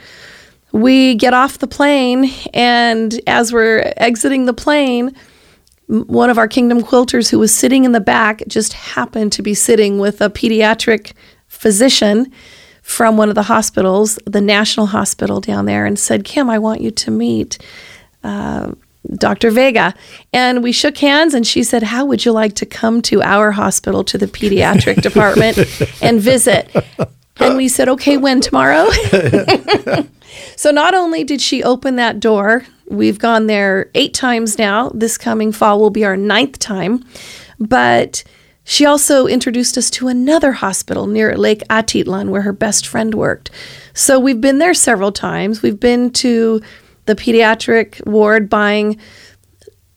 we 0.77 1.15
get 1.15 1.33
off 1.33 1.57
the 1.57 1.67
plane, 1.67 2.31
and 2.53 3.19
as 3.25 3.51
we're 3.51 3.91
exiting 3.97 4.45
the 4.45 4.53
plane, 4.53 5.15
one 5.87 6.29
of 6.29 6.37
our 6.37 6.47
Kingdom 6.47 6.83
quilters 6.83 7.31
who 7.31 7.39
was 7.39 7.51
sitting 7.51 7.83
in 7.83 7.93
the 7.93 7.99
back 7.99 8.43
just 8.47 8.73
happened 8.73 9.31
to 9.31 9.41
be 9.41 9.55
sitting 9.55 9.97
with 9.97 10.21
a 10.21 10.29
pediatric 10.29 11.13
physician 11.47 12.31
from 12.83 13.17
one 13.17 13.29
of 13.29 13.35
the 13.35 13.43
hospitals, 13.43 14.19
the 14.25 14.39
National 14.39 14.85
Hospital 14.85 15.41
down 15.41 15.65
there, 15.65 15.85
and 15.85 15.97
said, 15.97 16.23
Kim, 16.23 16.47
I 16.47 16.59
want 16.59 16.81
you 16.81 16.91
to 16.91 17.09
meet 17.09 17.57
uh, 18.23 18.71
Dr. 19.15 19.49
Vega. 19.49 19.95
And 20.31 20.61
we 20.61 20.71
shook 20.71 20.99
hands, 20.99 21.33
and 21.33 21.47
she 21.47 21.63
said, 21.63 21.81
How 21.81 22.05
would 22.05 22.23
you 22.23 22.33
like 22.33 22.53
to 22.55 22.67
come 22.67 23.01
to 23.03 23.23
our 23.23 23.51
hospital, 23.51 24.03
to 24.03 24.17
the 24.19 24.27
pediatric 24.27 25.01
department, 25.01 25.57
and 26.03 26.21
visit? 26.21 26.69
And 27.37 27.57
we 27.57 27.67
said, 27.67 27.89
Okay, 27.89 28.17
when 28.17 28.41
tomorrow? 28.41 28.89
So 30.57 30.71
not 30.71 30.93
only 30.93 31.23
did 31.23 31.39
she 31.39 31.63
open 31.63 31.95
that 31.95 32.19
door, 32.19 32.65
we've 32.89 33.19
gone 33.19 33.47
there 33.47 33.89
eight 33.93 34.13
times 34.13 34.57
now. 34.57 34.89
This 34.89 35.17
coming 35.17 35.51
fall 35.51 35.79
will 35.79 35.91
be 35.91 36.03
our 36.03 36.17
ninth 36.17 36.57
time, 36.57 37.05
but 37.59 38.23
she 38.63 38.83
also 38.85 39.27
introduced 39.27 39.77
us 39.77 39.89
to 39.91 40.07
another 40.07 40.51
hospital 40.51 41.05
near 41.05 41.37
Lake 41.37 41.61
Atitlan 41.69 42.29
where 42.29 42.41
her 42.41 42.51
best 42.51 42.87
friend 42.87 43.13
worked. 43.13 43.51
So 43.93 44.19
we've 44.19 44.41
been 44.41 44.57
there 44.57 44.73
several 44.73 45.11
times. 45.11 45.61
We've 45.61 45.79
been 45.79 46.11
to 46.13 46.59
the 47.05 47.15
pediatric 47.15 48.05
ward 48.07 48.49
buying 48.49 48.97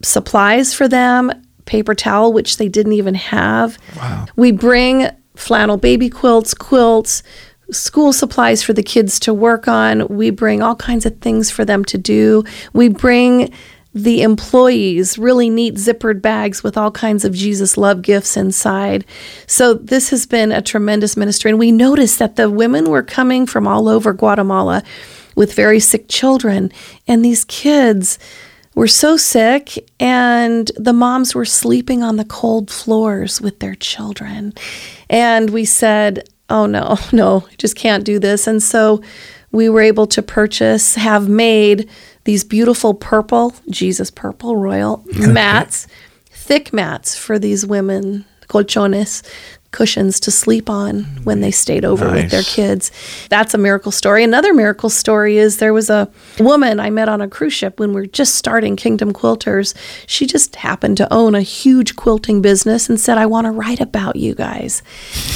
supplies 0.02 0.74
for 0.74 0.88
them, 0.88 1.32
paper 1.64 1.94
towel, 1.94 2.34
which 2.34 2.58
they 2.58 2.68
didn't 2.68 2.92
even 2.92 3.14
have. 3.14 3.78
Wow. 3.96 4.26
We 4.36 4.52
bring 4.52 5.08
flannel 5.36 5.78
baby 5.78 6.10
quilts, 6.10 6.52
quilts, 6.52 7.22
school 7.72 8.12
supplies 8.12 8.62
for 8.62 8.72
the 8.72 8.82
kids 8.82 9.20
to 9.20 9.34
work 9.34 9.68
on. 9.68 10.06
We 10.08 10.30
bring 10.30 10.62
all 10.62 10.76
kinds 10.76 11.06
of 11.06 11.18
things 11.20 11.50
for 11.50 11.64
them 11.64 11.84
to 11.86 11.98
do. 11.98 12.44
We 12.72 12.88
bring 12.88 13.52
the 13.92 14.22
employees 14.22 15.18
really 15.18 15.50
neat 15.50 15.74
zippered 15.74 16.22
bags 16.22 16.62
with 16.62 16.76
all 16.76 16.92
kinds 16.92 17.24
of 17.24 17.34
Jesus 17.34 17.76
love 17.76 18.02
gifts 18.02 18.36
inside. 18.36 19.04
So 19.46 19.74
this 19.74 20.10
has 20.10 20.26
been 20.26 20.52
a 20.52 20.62
tremendous 20.62 21.16
ministry. 21.16 21.50
And 21.50 21.58
we 21.58 21.72
noticed 21.72 22.18
that 22.20 22.36
the 22.36 22.48
women 22.48 22.88
were 22.88 23.02
coming 23.02 23.46
from 23.46 23.66
all 23.66 23.88
over 23.88 24.12
Guatemala 24.12 24.84
with 25.34 25.54
very 25.54 25.80
sick 25.80 26.06
children. 26.08 26.70
And 27.08 27.24
these 27.24 27.44
kids 27.44 28.18
were 28.76 28.86
so 28.86 29.16
sick, 29.16 29.90
and 29.98 30.70
the 30.76 30.92
moms 30.92 31.34
were 31.34 31.44
sleeping 31.44 32.04
on 32.04 32.16
the 32.16 32.24
cold 32.24 32.70
floors 32.70 33.40
with 33.40 33.58
their 33.58 33.74
children. 33.74 34.54
And 35.08 35.50
we 35.50 35.64
said, 35.64 36.28
Oh, 36.50 36.66
no, 36.66 36.98
no, 37.12 37.46
just 37.58 37.76
can't 37.76 38.04
do 38.04 38.18
this. 38.18 38.46
And 38.46 38.62
so 38.62 39.02
we 39.52 39.68
were 39.68 39.80
able 39.80 40.06
to 40.08 40.22
purchase, 40.22 40.94
have 40.94 41.28
made 41.28 41.88
these 42.24 42.44
beautiful 42.44 42.94
purple, 42.94 43.54
Jesus 43.70 44.10
purple 44.10 44.56
royal 44.56 45.04
mats, 45.16 45.86
thick 46.30 46.72
mats 46.72 47.16
for 47.16 47.38
these 47.38 47.64
women, 47.64 48.24
colchones, 48.48 49.22
cushions 49.72 50.18
to 50.20 50.30
sleep 50.30 50.68
on 50.68 51.04
when 51.24 51.40
they 51.40 51.50
stayed 51.50 51.84
over 51.84 52.10
with 52.10 52.30
their 52.30 52.42
kids. 52.42 52.90
That's 53.28 53.54
a 53.54 53.58
miracle 53.58 53.92
story. 53.92 54.24
Another 54.24 54.52
miracle 54.52 54.90
story 54.90 55.38
is 55.38 55.58
there 55.58 55.72
was 55.72 55.88
a 55.88 56.10
woman 56.38 56.80
I 56.80 56.90
met 56.90 57.08
on 57.08 57.20
a 57.20 57.28
cruise 57.28 57.52
ship 57.52 57.78
when 57.78 57.90
we 57.90 58.00
were 58.00 58.06
just 58.06 58.34
starting 58.34 58.74
Kingdom 58.76 59.12
Quilters. 59.12 59.74
She 60.06 60.26
just 60.26 60.56
happened 60.56 60.96
to 60.96 61.12
own 61.12 61.34
a 61.34 61.42
huge 61.42 61.96
quilting 61.96 62.42
business 62.42 62.88
and 62.88 62.98
said, 62.98 63.16
I 63.16 63.26
want 63.26 63.46
to 63.46 63.52
write 63.52 63.80
about 63.80 64.16
you 64.16 64.34
guys 64.34 64.82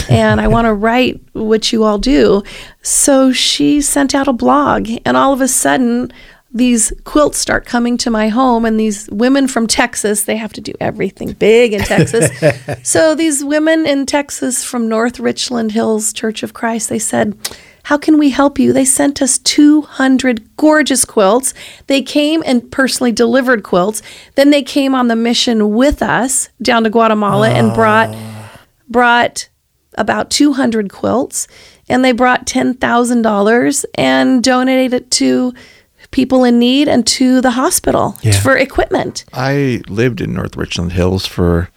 and 0.08 0.40
I 0.40 0.48
want 0.48 0.66
to 0.66 0.74
write 0.84 1.20
what 1.32 1.72
you 1.72 1.84
all 1.84 1.98
do. 1.98 2.42
So 2.82 3.32
she 3.32 3.80
sent 3.80 4.14
out 4.14 4.28
a 4.28 4.32
blog, 4.32 4.90
and 5.04 5.16
all 5.16 5.32
of 5.32 5.40
a 5.40 5.48
sudden, 5.48 6.12
these 6.54 6.92
quilts 7.02 7.37
start 7.37 7.66
coming 7.66 7.99
to 7.99 8.11
my 8.11 8.28
home 8.28 8.64
and 8.64 8.78
these 8.78 9.11
women 9.11 9.49
from 9.49 9.66
Texas, 9.66 10.25
they 10.25 10.37
have 10.37 10.52
to 10.52 10.61
do 10.61 10.73
everything 10.80 11.32
big 11.32 11.73
in 11.73 11.80
Texas. 11.80 12.30
so 12.88 13.16
these 13.16 13.44
women 13.44 13.84
in 13.87 14.06
Texas 14.06 14.62
from 14.62 14.88
North 14.88 15.18
Richland 15.18 15.73
Hills 15.73 16.12
Church 16.12 16.44
of 16.44 16.54
Christ, 16.54 16.88
they 16.88 17.00
said, 17.00 17.37
how 17.82 17.99
can 17.99 18.18
we 18.18 18.30
help 18.30 18.58
you? 18.58 18.73
They 18.73 18.84
sent 18.84 19.20
us 19.20 19.37
200 19.38 20.56
gorgeous 20.56 21.04
quilts. 21.04 21.52
They 21.87 22.00
came 22.00 22.42
and 22.46 22.70
personally 22.70 23.12
delivered 23.12 23.62
quilts. 23.62 24.00
Then 24.37 24.50
they 24.50 24.62
came 24.62 24.94
on 24.94 25.08
the 25.08 25.16
mission 25.16 25.75
with 25.75 26.02
us 26.02 26.49
down 26.62 26.84
to 26.84 26.90
Guatemala 26.90 27.50
and 27.50 27.73
ah. 27.73 27.75
brought 27.75 28.16
brought 28.88 29.49
about 29.96 30.30
200 30.30 30.90
quilts 30.90 31.46
and 31.88 32.04
they 32.04 32.12
brought 32.12 32.46
$10,000 32.46 33.84
and 33.94 34.42
donated 34.42 34.94
it 34.94 35.11
to 35.12 35.52
people 36.14 36.44
in 36.44 36.59
need 36.61 36.88
and 36.88 37.04
to 37.18 37.40
the 37.40 37.50
hospital 37.50 38.16
Yeah. 38.23 38.40
for 38.40 38.56
equipment. 38.56 39.25
I 39.33 39.83
lived 39.88 40.21
in 40.21 40.33
North 40.33 40.56
Richland 40.56 40.92
Hills 40.92 41.26
for, 41.26 41.68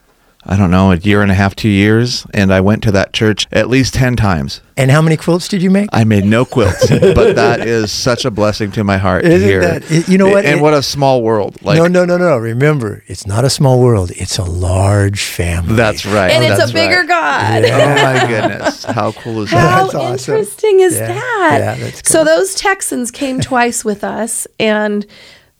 I 0.50 0.56
don't 0.56 0.72
know, 0.72 0.92
a 0.94 0.96
year 0.96 1.22
and 1.22 1.30
a 1.30 1.34
half, 1.34 1.56
two 1.58 1.68
years, 1.68 2.26
and 2.34 2.54
I 2.54 2.62
went 2.62 2.82
to 2.84 2.92
that 2.94 3.12
church 3.12 3.48
at 3.52 3.68
least 3.70 3.94
10 3.96 4.16
times. 4.16 4.62
And 4.78 4.90
how 4.92 5.02
many 5.02 5.18
quilts 5.18 5.48
did 5.50 5.62
you 5.62 5.70
make? 5.70 5.90
I 5.92 6.04
made 6.06 6.24
no 6.24 6.46
quilts, 6.46 6.88
but 6.90 7.36
that 7.36 7.68
is 7.68 7.92
such 7.92 8.24
a 8.24 8.32
blessing 8.32 8.72
to 8.74 8.84
my 8.84 8.98
heart 8.98 9.26
Isn't 9.26 9.48
hear. 9.48 9.60
that- 9.80 10.08
you 10.08 10.18
know 10.18 10.28
what? 10.30 10.46
And 10.46 10.60
It- 10.60 10.62
what 10.62 10.74
a 10.74 10.82
small 10.84 11.22
world. 11.22 11.58
Like, 11.64 11.78
no, 11.80 11.88
no, 11.88 12.06
no, 12.06 12.18
no. 12.18 12.38
Remember, 12.38 13.04
it's 13.08 13.28
not 13.28 13.44
a 13.44 13.50
small 13.50 13.80
world. 13.82 14.12
It's 14.16 14.38
a 14.38 14.44
large 14.44 15.24
family. 15.26 15.76
That's 15.76 16.06
right. 16.06 16.32
And 16.32 16.46
it's 16.46 16.58
that's 16.60 16.72
a 16.72 16.74
bigger 16.74 17.00
right. 17.00 17.08
God. 17.08 17.66
Oh 17.66 18.04
my 18.04 18.28
goodness. 18.30 18.84
How 18.86 19.12
cool 19.12 19.42
is 19.42 19.52
that? 19.52 19.58
How 19.60 19.84
That's 19.84 19.96
awesome. 19.96 20.36
interesting 20.36 20.80
is 20.80 20.96
Yeah, 20.96 21.08
that? 21.08 21.58
yeah, 21.60 21.76
that's 21.84 22.10
So 22.10 22.24
those 22.24 22.56
Texans 22.56 23.12
came 23.12 23.42
twice 23.42 23.84
with 23.84 24.04
us 24.04 24.48
and 24.60 25.06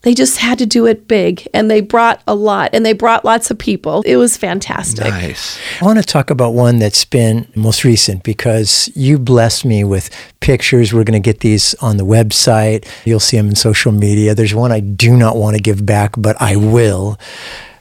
they 0.04 0.14
just 0.14 0.38
had 0.38 0.60
to 0.60 0.66
do 0.66 0.86
it 0.86 1.08
big 1.08 1.48
and 1.54 1.70
they 1.70 1.82
brought 1.82 2.22
a 2.28 2.36
lot 2.36 2.70
and 2.74 2.86
they 2.86 2.94
brought 2.94 3.26
lots 3.26 3.50
of 3.50 3.58
people. 3.58 4.04
It 4.06 4.18
was 4.18 4.38
fantastic. 4.38 5.06
Nice. 5.06 5.60
I 5.82 5.86
want 5.86 6.00
to 6.00 6.06
talk 6.06 6.30
about 6.30 6.54
one 6.54 6.78
that's 6.78 7.04
been 7.04 7.48
most 7.56 7.84
recent 7.84 8.24
because 8.24 8.90
you 8.96 9.18
blessed 9.18 9.66
me 9.66 9.84
with 9.84 10.10
pictures. 10.40 10.94
We're 10.94 11.04
going 11.04 11.22
to 11.22 11.26
get 11.26 11.40
these 11.40 11.74
on 11.76 11.98
the 11.98 12.06
website. 12.06 12.88
You'll 13.06 13.20
see 13.20 13.38
them 13.38 13.50
in 13.50 13.56
social 13.56 13.92
media. 13.92 14.36
There's 14.36 14.54
one 14.54 14.72
I 14.72 14.82
do 14.82 15.18
not 15.18 15.36
want 15.36 15.58
to 15.58 15.62
give 15.62 15.86
back, 15.86 16.14
but 16.18 16.40
I 16.40 16.56
will. 16.56 17.18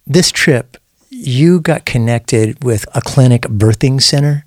This 0.07 0.31
trip, 0.31 0.79
you 1.11 1.61
got 1.61 1.85
connected 1.85 2.65
with 2.65 2.87
a 2.95 3.03
clinic 3.03 3.43
birthing 3.43 4.03
center. 4.03 4.47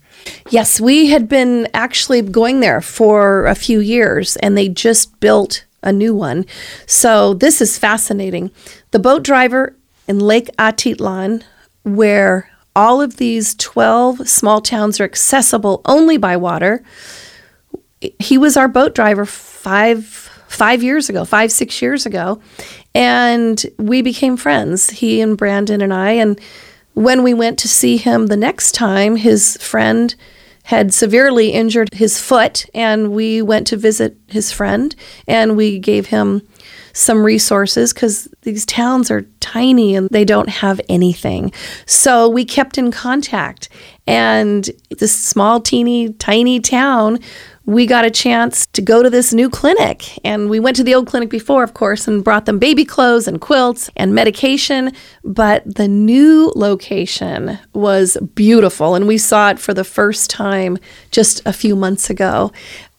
Yes, 0.50 0.82
we 0.82 1.08
had 1.08 1.30
been 1.30 1.68
actually 1.74 2.22
going 2.24 2.60
there 2.60 2.82
for 2.82 3.46
a 3.46 3.56
few 3.56 3.80
years 3.80 4.36
and 4.38 4.58
they 4.58 4.68
just 4.68 5.20
built 5.20 5.66
a 5.84 5.92
new 5.92 6.14
one. 6.14 6.46
So 6.86 7.34
this 7.34 7.62
is 7.62 7.78
fascinating. 7.78 8.52
The 8.92 9.00
boat 9.00 9.24
driver 9.24 9.76
in 10.08 10.20
Lake 10.20 10.50
Atitlan, 10.58 11.44
where 11.84 12.50
all 12.76 13.02
of 13.02 13.18
these 13.18 13.56
12 13.56 14.28
small 14.28 14.62
towns 14.62 15.00
are 15.00 15.06
accessible 15.06 15.82
only 15.86 16.18
by 16.18 16.38
water, 16.38 16.84
he 18.20 18.38
was 18.38 18.56
our 18.56 18.68
boat 18.68 18.96
driver 18.96 19.26
five 19.26 20.30
five 20.48 20.82
years 20.82 21.10
ago, 21.10 21.26
five 21.26 21.52
six 21.52 21.82
years 21.82 22.06
ago, 22.06 22.42
and 22.96 23.64
we 23.78 24.02
became 24.02 24.36
friends. 24.36 24.90
He 24.90 25.22
and 25.22 25.38
Brandon 25.38 25.82
and 25.82 25.94
I. 25.94 26.12
And 26.12 26.40
when 26.96 27.22
we 27.24 27.34
went 27.34 27.60
to 27.60 27.68
see 27.68 27.98
him 27.98 28.28
the 28.28 28.38
next 28.38 28.72
time, 28.72 29.16
his 29.16 29.58
friend 29.58 30.16
had 30.70 30.94
severely 30.94 31.50
injured 31.50 31.92
his 31.92 32.20
foot, 32.20 32.64
and 32.76 33.12
we 33.12 33.42
went 33.42 33.66
to 33.66 33.76
visit 33.76 34.16
his 34.28 34.52
friend, 34.52 34.96
and 35.28 35.58
we 35.58 35.80
gave 35.80 36.06
him 36.06 36.48
some 36.94 37.24
resources 37.26 37.92
because 37.92 38.28
these 38.44 38.68
towns 38.68 39.10
are 39.10 39.24
tiny 39.40 39.96
and 39.96 40.10
they 40.12 40.24
don't 40.24 40.50
have 40.50 40.80
anything. 40.88 41.52
So 41.88 42.30
we 42.30 42.46
kept 42.46 42.78
in 42.78 42.92
contact. 42.92 43.68
And 44.06 44.70
this 45.00 45.12
small, 45.12 45.60
teeny, 45.60 46.14
tiny 46.14 46.60
town, 46.60 47.18
we 47.70 47.86
got 47.86 48.04
a 48.04 48.10
chance 48.10 48.66
to 48.66 48.82
go 48.82 49.04
to 49.04 49.12
this 49.12 49.32
new 49.32 49.48
clinic. 49.48 50.18
And 50.26 50.50
we 50.50 50.60
went 50.60 50.76
to 50.78 50.84
the 50.84 50.96
old 50.96 51.06
clinic 51.06 51.30
before, 51.30 51.62
of 51.62 51.76
course, 51.76 52.08
and 52.08 52.24
brought 52.24 52.48
them 52.48 52.58
baby 52.58 52.84
clothes 52.84 53.28
and 53.28 53.40
quilts 53.40 53.92
and 53.96 54.16
medication. 54.16 54.92
But 55.24 55.76
the 55.76 55.88
new 55.88 56.52
location 56.56 57.60
was 57.74 58.18
beautiful. 58.34 58.96
And 58.96 59.08
we 59.08 59.20
saw 59.20 59.52
it 59.52 59.60
for 59.60 59.76
the 59.76 59.84
first 59.84 60.32
time 60.32 60.80
just 61.12 61.46
a 61.46 61.54
few 61.54 61.76
months 61.76 62.10
ago. 62.10 62.52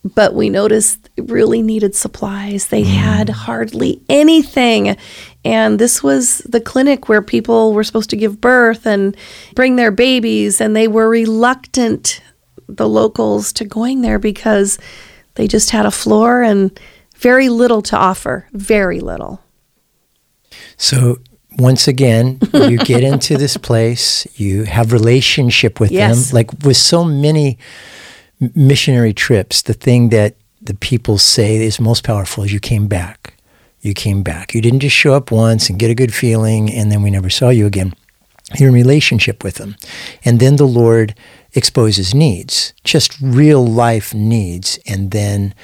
But 0.04 0.34
we 0.34 0.48
noticed 0.48 1.10
it 1.16 1.28
really 1.28 1.62
needed 1.62 1.96
supplies. 1.96 2.68
They 2.68 2.84
mm. 2.84 2.94
had 2.94 3.28
hardly 3.28 4.00
anything. 4.08 4.96
And 5.44 5.80
this 5.80 6.00
was 6.00 6.38
the 6.48 6.60
clinic 6.60 7.08
where 7.08 7.22
people 7.22 7.72
were 7.72 7.82
supposed 7.82 8.10
to 8.10 8.16
give 8.16 8.40
birth 8.40 8.86
and 8.86 9.16
bring 9.56 9.74
their 9.76 9.90
babies, 9.90 10.60
and 10.60 10.76
they 10.76 10.86
were 10.86 11.08
reluctant, 11.08 12.22
the 12.76 12.88
locals, 12.88 13.52
to 13.54 13.64
going 13.64 14.00
there 14.02 14.18
because 14.18 14.78
they 15.34 15.46
just 15.46 15.70
had 15.70 15.86
a 15.86 15.90
floor 15.90 16.42
and 16.42 16.78
very 17.16 17.48
little 17.48 17.82
to 17.82 17.96
offer. 17.96 18.46
Very 18.52 19.00
little. 19.00 19.40
So 20.76 21.18
once 21.58 21.86
again, 21.88 22.38
you 22.52 22.78
get 22.78 23.02
into 23.02 23.36
this 23.36 23.56
place, 23.68 24.26
you 24.38 24.64
have 24.64 24.92
relationship 24.92 25.80
with 25.80 25.90
Yes. 25.90 26.28
them. 26.30 26.34
Like 26.36 26.50
with 26.64 26.76
so 26.76 27.04
many 27.04 27.58
missionary 28.54 29.12
trips, 29.12 29.62
the 29.62 29.74
thing 29.74 30.08
that 30.10 30.36
the 30.62 30.74
people 30.74 31.18
say 31.18 31.56
is 31.56 31.80
most 31.80 32.04
powerful 32.04 32.44
is 32.44 32.52
you 32.52 32.60
came 32.60 32.86
back. 32.86 33.34
You 33.80 33.94
came 33.94 34.22
back. 34.22 34.54
You 34.54 34.60
didn't 34.60 34.80
just 34.80 34.96
show 34.96 35.14
up 35.14 35.30
once 35.30 35.70
and 35.70 35.78
get 35.78 35.90
a 35.90 35.94
good 35.94 36.12
feeling 36.14 36.70
and 36.70 36.90
then 36.92 37.02
we 37.02 37.10
never 37.10 37.30
saw 37.30 37.48
you 37.48 37.66
again. 37.66 37.94
You're 38.58 38.68
in 38.68 38.74
relationship 38.74 39.42
with 39.44 39.54
them. 39.54 39.76
And 40.24 40.40
then 40.40 40.56
the 40.56 40.66
Lord 40.66 41.14
exposes 41.54 42.14
needs, 42.14 42.72
just 42.84 43.16
real 43.20 43.64
life 43.66 44.12
needs. 44.14 44.78
And 44.86 45.10
then 45.10 45.54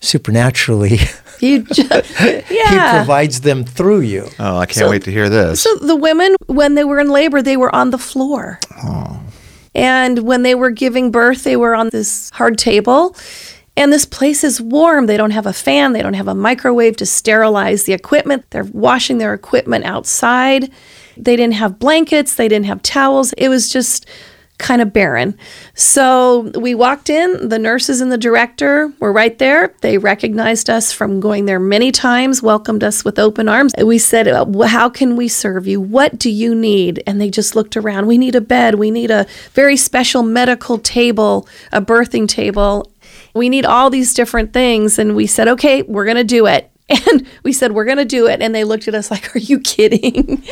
supernaturally, 0.00 0.98
You 1.40 1.62
just, 1.62 2.14
He 2.18 2.52
provides 2.90 3.40
them 3.40 3.64
through 3.64 4.00
you. 4.00 4.28
Oh, 4.38 4.58
I 4.58 4.66
can't 4.66 4.76
So- 4.76 4.90
wait 4.90 5.04
to 5.04 5.10
hear 5.10 5.28
this. 5.30 5.62
So 5.62 5.74
the 5.76 5.96
women, 5.96 6.36
when 6.46 6.74
they 6.74 6.84
were 6.84 7.00
in 7.00 7.08
labor, 7.08 7.40
they 7.40 7.56
were 7.56 7.74
on 7.74 7.90
the 7.90 7.98
floor. 7.98 8.58
Oh. 8.84 9.20
And 9.74 10.18
when 10.24 10.42
they 10.42 10.54
were 10.54 10.70
giving 10.70 11.10
birth, 11.10 11.44
they 11.44 11.56
were 11.56 11.74
on 11.74 11.88
this 11.90 12.28
hard 12.30 12.58
table. 12.58 13.16
And 13.76 13.90
this 13.92 14.04
place 14.04 14.44
is 14.44 14.60
warm. 14.60 15.06
They 15.06 15.16
don't 15.16 15.30
have 15.30 15.46
a 15.46 15.52
fan. 15.54 15.92
They 15.94 16.02
don't 16.02 16.12
have 16.14 16.28
a 16.28 16.34
microwave 16.34 16.96
to 16.98 17.06
sterilize 17.06 17.84
the 17.84 17.92
equipment. 17.94 18.44
They're 18.50 18.64
washing 18.64 19.16
their 19.18 19.32
equipment 19.32 19.84
outside. 19.86 20.70
They 21.16 21.36
didn't 21.36 21.54
have 21.54 21.78
blankets. 21.78 22.34
They 22.34 22.48
didn't 22.48 22.66
have 22.66 22.82
towels. 22.82 23.32
It 23.34 23.48
was 23.48 23.68
just 23.70 24.04
kind 24.60 24.80
of 24.80 24.92
barren. 24.92 25.36
So 25.74 26.50
we 26.54 26.74
walked 26.74 27.10
in. 27.10 27.48
The 27.48 27.58
nurses 27.58 28.00
and 28.00 28.12
the 28.12 28.18
director 28.18 28.92
were 29.00 29.12
right 29.12 29.36
there. 29.38 29.74
They 29.80 29.98
recognized 29.98 30.70
us 30.70 30.92
from 30.92 31.20
going 31.20 31.46
there 31.46 31.58
many 31.58 31.90
times, 31.90 32.42
welcomed 32.42 32.84
us 32.84 33.04
with 33.04 33.18
open 33.18 33.48
arms. 33.48 33.72
We 33.82 33.98
said, 33.98 34.28
"Uh, 34.28 34.46
How 34.66 34.88
can 34.88 35.16
we 35.16 35.26
serve 35.28 35.66
you? 35.66 35.80
What 35.80 36.18
do 36.18 36.30
you 36.30 36.54
need? 36.54 37.02
And 37.06 37.20
they 37.20 37.30
just 37.30 37.56
looked 37.56 37.76
around. 37.76 38.06
We 38.06 38.18
need 38.18 38.34
a 38.34 38.40
bed. 38.40 38.76
We 38.76 38.90
need 38.90 39.10
a 39.10 39.26
very 39.54 39.76
special 39.76 40.22
medical 40.22 40.78
table, 40.78 41.48
a 41.72 41.80
birthing 41.80 42.28
table. 42.28 42.90
We 43.34 43.48
need 43.48 43.64
all 43.64 43.90
these 43.90 44.14
different 44.14 44.52
things. 44.52 44.98
And 44.98 45.16
we 45.16 45.26
said, 45.26 45.48
Okay, 45.48 45.82
we're 45.82 46.04
going 46.04 46.16
to 46.16 46.24
do 46.24 46.46
it. 46.46 46.69
And 46.90 47.26
we 47.44 47.52
said, 47.52 47.72
We're 47.72 47.84
going 47.84 47.98
to 47.98 48.04
do 48.04 48.26
it. 48.26 48.42
And 48.42 48.54
they 48.54 48.64
looked 48.64 48.88
at 48.88 48.94
us 48.94 49.10
like, 49.10 49.34
Are 49.34 49.38
you 49.38 49.60
kidding? 49.60 50.42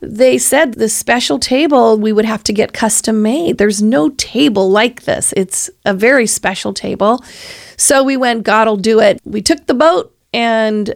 they 0.00 0.38
said 0.38 0.74
the 0.74 0.88
special 0.88 1.38
table 1.38 1.98
we 1.98 2.12
would 2.12 2.24
have 2.24 2.42
to 2.44 2.52
get 2.52 2.72
custom 2.72 3.22
made. 3.22 3.58
There's 3.58 3.82
no 3.82 4.10
table 4.10 4.70
like 4.70 5.02
this, 5.02 5.32
it's 5.36 5.70
a 5.84 5.94
very 5.94 6.26
special 6.26 6.72
table. 6.72 7.22
So 7.76 8.02
we 8.02 8.16
went, 8.16 8.44
God'll 8.44 8.76
do 8.76 9.00
it. 9.00 9.20
We 9.24 9.42
took 9.42 9.66
the 9.66 9.74
boat 9.74 10.14
and 10.32 10.94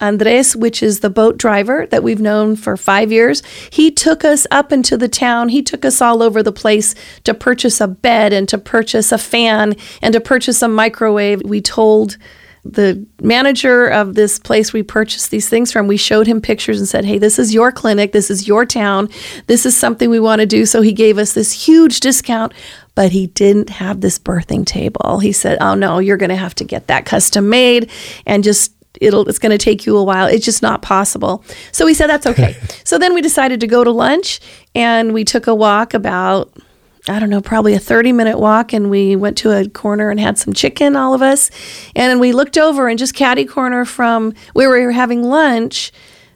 Andres, 0.00 0.54
which 0.54 0.82
is 0.82 1.00
the 1.00 1.08
boat 1.08 1.38
driver 1.38 1.86
that 1.86 2.02
we've 2.02 2.20
known 2.20 2.54
for 2.54 2.76
five 2.76 3.10
years, 3.10 3.42
he 3.70 3.90
took 3.90 4.24
us 4.26 4.46
up 4.50 4.70
into 4.70 4.96
the 4.96 5.08
town. 5.08 5.48
He 5.48 5.62
took 5.62 5.86
us 5.86 6.02
all 6.02 6.22
over 6.22 6.42
the 6.42 6.52
place 6.52 6.94
to 7.24 7.32
purchase 7.32 7.80
a 7.80 7.88
bed 7.88 8.32
and 8.34 8.46
to 8.50 8.58
purchase 8.58 9.10
a 9.10 9.18
fan 9.18 9.74
and 10.02 10.12
to 10.12 10.20
purchase 10.20 10.60
a 10.60 10.68
microwave. 10.68 11.42
We 11.44 11.62
told 11.62 12.18
the 12.72 13.04
manager 13.20 13.86
of 13.86 14.14
this 14.14 14.38
place 14.38 14.72
we 14.72 14.82
purchased 14.82 15.30
these 15.30 15.48
things 15.48 15.72
from, 15.72 15.86
we 15.86 15.96
showed 15.96 16.26
him 16.26 16.40
pictures 16.40 16.78
and 16.78 16.88
said, 16.88 17.04
Hey, 17.04 17.18
this 17.18 17.38
is 17.38 17.54
your 17.54 17.72
clinic. 17.72 18.12
This 18.12 18.30
is 18.30 18.46
your 18.46 18.64
town. 18.64 19.08
This 19.46 19.66
is 19.66 19.76
something 19.76 20.10
we 20.10 20.20
want 20.20 20.40
to 20.40 20.46
do. 20.46 20.66
So 20.66 20.82
he 20.82 20.92
gave 20.92 21.18
us 21.18 21.32
this 21.32 21.52
huge 21.52 22.00
discount, 22.00 22.52
but 22.94 23.12
he 23.12 23.28
didn't 23.28 23.70
have 23.70 24.00
this 24.00 24.18
birthing 24.18 24.66
table. 24.66 25.20
He 25.20 25.32
said, 25.32 25.58
Oh, 25.60 25.74
no, 25.74 25.98
you're 25.98 26.16
going 26.16 26.30
to 26.30 26.36
have 26.36 26.54
to 26.56 26.64
get 26.64 26.86
that 26.88 27.06
custom 27.06 27.48
made 27.48 27.90
and 28.26 28.44
just 28.44 28.72
it'll 29.00 29.28
it's 29.28 29.38
going 29.38 29.50
to 29.50 29.58
take 29.58 29.84
you 29.84 29.94
a 29.96 30.02
while 30.02 30.26
it's 30.26 30.46
just 30.46 30.62
not 30.62 30.80
possible 30.80 31.44
so 31.70 31.84
we 31.84 31.92
said 31.92 32.06
that's 32.06 32.26
okay 32.26 32.56
so 32.84 32.96
then 32.96 33.12
we 33.12 33.20
decided 33.20 33.60
to 33.60 33.66
go 33.66 33.84
to 33.84 33.90
lunch 33.90 34.40
and 34.74 35.12
we 35.12 35.22
took 35.22 35.46
a 35.46 35.54
walk 35.54 35.92
about 35.92 36.50
I 37.08 37.20
don't 37.20 37.30
know, 37.30 37.40
probably 37.40 37.74
a 37.74 37.78
30 37.78 38.12
minute 38.12 38.38
walk, 38.38 38.72
and 38.72 38.90
we 38.90 39.14
went 39.14 39.38
to 39.38 39.52
a 39.52 39.68
corner 39.68 40.10
and 40.10 40.18
had 40.18 40.38
some 40.38 40.52
chicken, 40.52 40.96
all 40.96 41.14
of 41.14 41.22
us. 41.22 41.50
And 41.94 42.18
we 42.18 42.32
looked 42.32 42.58
over, 42.58 42.88
and 42.88 42.98
just 42.98 43.14
catty 43.14 43.44
corner 43.44 43.84
from 43.84 44.34
where 44.54 44.70
we 44.70 44.84
were 44.84 44.92
having 44.92 45.22
lunch, 45.22 45.92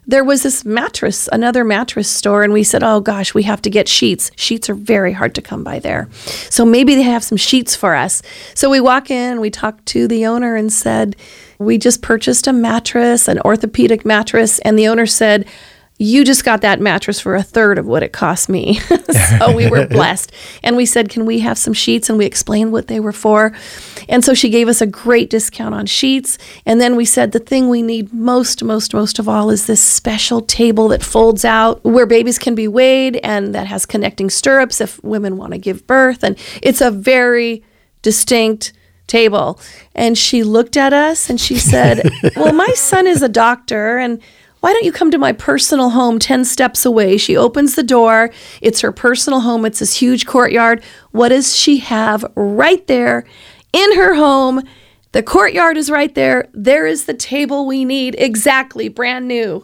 there 0.06 0.24
was 0.24 0.42
this 0.42 0.64
mattress, 0.64 1.28
another 1.32 1.64
mattress 1.64 2.08
store, 2.08 2.42
and 2.42 2.52
we 2.52 2.64
said, 2.64 2.82
Oh 2.82 3.00
gosh, 3.00 3.32
we 3.32 3.44
have 3.44 3.62
to 3.62 3.70
get 3.70 3.88
sheets. 3.88 4.30
Sheets 4.36 4.68
are 4.68 4.74
very 4.74 5.12
hard 5.12 5.34
to 5.36 5.42
come 5.42 5.62
by 5.62 5.78
there. 5.78 6.08
So 6.50 6.64
maybe 6.64 6.94
they 6.94 7.02
have 7.02 7.22
some 7.22 7.38
sheets 7.38 7.76
for 7.76 7.94
us. 7.94 8.22
So 8.54 8.70
we 8.70 8.80
walk 8.80 9.10
in, 9.10 9.40
we 9.40 9.50
talked 9.50 9.86
to 9.86 10.08
the 10.08 10.26
owner 10.26 10.56
and 10.56 10.72
said, 10.72 11.16
We 11.58 11.78
just 11.78 12.02
purchased 12.02 12.46
a 12.46 12.52
mattress, 12.52 13.28
an 13.28 13.40
orthopedic 13.40 14.04
mattress. 14.04 14.58
And 14.60 14.78
the 14.78 14.88
owner 14.88 15.06
said, 15.06 15.46
you 16.00 16.24
just 16.24 16.46
got 16.46 16.62
that 16.62 16.80
mattress 16.80 17.20
for 17.20 17.36
a 17.36 17.42
third 17.42 17.76
of 17.76 17.86
what 17.86 18.02
it 18.02 18.10
cost 18.10 18.48
me. 18.48 18.74
so 19.38 19.54
we 19.54 19.68
were 19.68 19.86
blessed. 19.90 20.32
And 20.62 20.74
we 20.74 20.86
said, 20.86 21.10
Can 21.10 21.26
we 21.26 21.40
have 21.40 21.58
some 21.58 21.74
sheets? 21.74 22.08
And 22.08 22.16
we 22.16 22.24
explained 22.24 22.72
what 22.72 22.86
they 22.86 23.00
were 23.00 23.12
for. 23.12 23.52
And 24.08 24.24
so 24.24 24.32
she 24.32 24.48
gave 24.48 24.66
us 24.66 24.80
a 24.80 24.86
great 24.86 25.28
discount 25.28 25.74
on 25.74 25.84
sheets. 25.84 26.38
And 26.64 26.80
then 26.80 26.96
we 26.96 27.04
said, 27.04 27.32
The 27.32 27.38
thing 27.38 27.68
we 27.68 27.82
need 27.82 28.14
most, 28.14 28.64
most, 28.64 28.94
most 28.94 29.18
of 29.18 29.28
all 29.28 29.50
is 29.50 29.66
this 29.66 29.82
special 29.82 30.40
table 30.40 30.88
that 30.88 31.04
folds 31.04 31.44
out 31.44 31.84
where 31.84 32.06
babies 32.06 32.38
can 32.38 32.54
be 32.54 32.66
weighed 32.66 33.16
and 33.22 33.54
that 33.54 33.66
has 33.66 33.84
connecting 33.84 34.30
stirrups 34.30 34.80
if 34.80 35.04
women 35.04 35.36
want 35.36 35.52
to 35.52 35.58
give 35.58 35.86
birth. 35.86 36.24
And 36.24 36.38
it's 36.62 36.80
a 36.80 36.90
very 36.90 37.62
distinct 38.00 38.72
table. 39.06 39.60
And 39.94 40.16
she 40.16 40.44
looked 40.44 40.78
at 40.78 40.94
us 40.94 41.28
and 41.28 41.38
she 41.38 41.58
said, 41.58 42.10
Well, 42.36 42.54
my 42.54 42.72
son 42.74 43.06
is 43.06 43.20
a 43.20 43.28
doctor 43.28 43.98
and 43.98 44.22
why 44.60 44.72
don't 44.72 44.84
you 44.84 44.92
come 44.92 45.10
to 45.10 45.18
my 45.18 45.32
personal 45.32 45.90
home 45.90 46.18
10 46.18 46.44
steps 46.44 46.84
away? 46.84 47.16
She 47.16 47.36
opens 47.36 47.74
the 47.74 47.82
door. 47.82 48.30
It's 48.60 48.80
her 48.80 48.92
personal 48.92 49.40
home. 49.40 49.64
It's 49.64 49.78
this 49.80 49.96
huge 49.98 50.26
courtyard. 50.26 50.82
What 51.12 51.30
does 51.30 51.56
she 51.56 51.78
have 51.78 52.24
right 52.34 52.86
there 52.86 53.24
in 53.72 53.96
her 53.96 54.14
home? 54.14 54.62
The 55.12 55.22
courtyard 55.22 55.76
is 55.76 55.90
right 55.90 56.14
there. 56.14 56.48
There 56.52 56.86
is 56.86 57.06
the 57.06 57.14
table 57.14 57.66
we 57.66 57.84
need. 57.84 58.14
Exactly, 58.18 58.88
brand 58.88 59.26
new. 59.26 59.62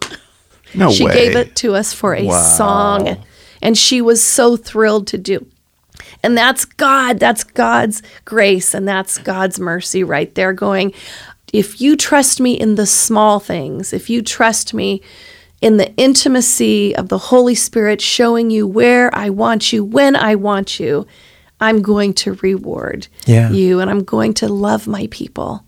No 0.75 0.91
she 0.91 1.05
way. 1.05 1.13
gave 1.13 1.37
it 1.37 1.55
to 1.57 1.75
us 1.75 1.93
for 1.93 2.15
a 2.15 2.25
Wow. 2.25 2.43
song. 2.43 3.25
And 3.63 3.79
she 3.79 4.01
was 4.03 4.23
so 4.23 4.57
thrilled 4.57 5.07
to 5.09 5.19
do. 5.19 5.47
And 6.23 6.37
that's 6.37 6.65
God. 6.65 7.21
That's 7.21 7.45
God's 7.45 8.03
grace. 8.25 8.75
And 8.75 8.89
that's 8.89 9.19
God's 9.19 9.61
mercy 9.61 10.03
right 10.03 10.35
there 10.35 10.53
going, 10.53 10.93
if 11.53 11.81
you 11.81 11.97
trust 11.97 12.41
me 12.41 12.55
in 12.55 12.75
the 12.75 12.87
small 12.87 13.39
things, 13.41 13.93
if 13.93 14.11
you 14.11 14.23
trust 14.23 14.75
me 14.75 15.01
in 15.61 15.77
the 15.79 15.95
intimacy 15.97 16.95
of 16.95 17.09
the 17.09 17.19
Holy 17.19 17.55
Spirit 17.55 18.01
showing 18.01 18.51
you 18.51 18.67
where 18.67 19.15
I 19.15 19.31
want 19.31 19.73
you, 19.73 19.85
when 19.85 20.15
I 20.17 20.35
want 20.35 20.79
you, 20.81 21.07
I'm 21.61 21.81
going 21.81 22.13
to 22.15 22.35
reward 22.35 23.09
Yeah. 23.25 23.51
you 23.51 23.81
and 23.81 23.89
I'm 23.91 24.05
going 24.05 24.35
to 24.35 24.49
love 24.49 24.87
my 24.87 25.09
people. 25.11 25.65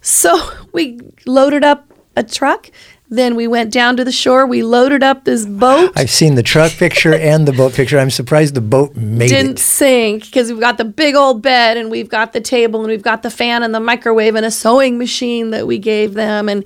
So 0.00 0.36
we 0.72 0.98
loaded 1.26 1.62
up 1.64 1.86
a 2.16 2.24
truck. 2.24 2.70
Then 3.12 3.34
we 3.34 3.48
went 3.48 3.72
down 3.72 3.96
to 3.96 4.04
the 4.04 4.12
shore. 4.12 4.46
We 4.46 4.62
loaded 4.62 5.02
up 5.02 5.24
this 5.24 5.44
boat. 5.44 5.92
I've 5.96 6.10
seen 6.10 6.36
the 6.36 6.44
truck 6.44 6.70
picture 6.70 7.12
and 7.12 7.46
the 7.46 7.52
boat 7.52 7.74
picture. 7.74 7.98
I'm 7.98 8.10
surprised 8.10 8.54
the 8.54 8.60
boat 8.60 8.94
made 8.94 9.32
it. 9.32 9.34
didn't 9.34 9.58
it. 9.58 9.58
sink 9.58 10.26
because 10.26 10.52
we've 10.52 10.60
got 10.60 10.78
the 10.78 10.84
big 10.84 11.16
old 11.16 11.42
bed 11.42 11.76
and 11.76 11.90
we've 11.90 12.08
got 12.08 12.32
the 12.32 12.40
table 12.40 12.80
and 12.80 12.88
we've 12.88 13.02
got 13.02 13.24
the 13.24 13.30
fan 13.30 13.64
and 13.64 13.74
the 13.74 13.80
microwave 13.80 14.36
and 14.36 14.46
a 14.46 14.50
sewing 14.50 14.96
machine 14.96 15.50
that 15.50 15.66
we 15.66 15.76
gave 15.76 16.14
them 16.14 16.48
and 16.48 16.64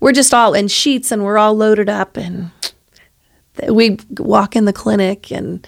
we're 0.00 0.12
just 0.12 0.34
all 0.34 0.52
in 0.52 0.68
sheets 0.68 1.10
and 1.10 1.24
we're 1.24 1.38
all 1.38 1.54
loaded 1.54 1.88
up 1.88 2.18
and 2.18 2.50
we 3.70 3.98
walk 4.18 4.54
in 4.54 4.66
the 4.66 4.72
clinic 4.74 5.32
and 5.32 5.66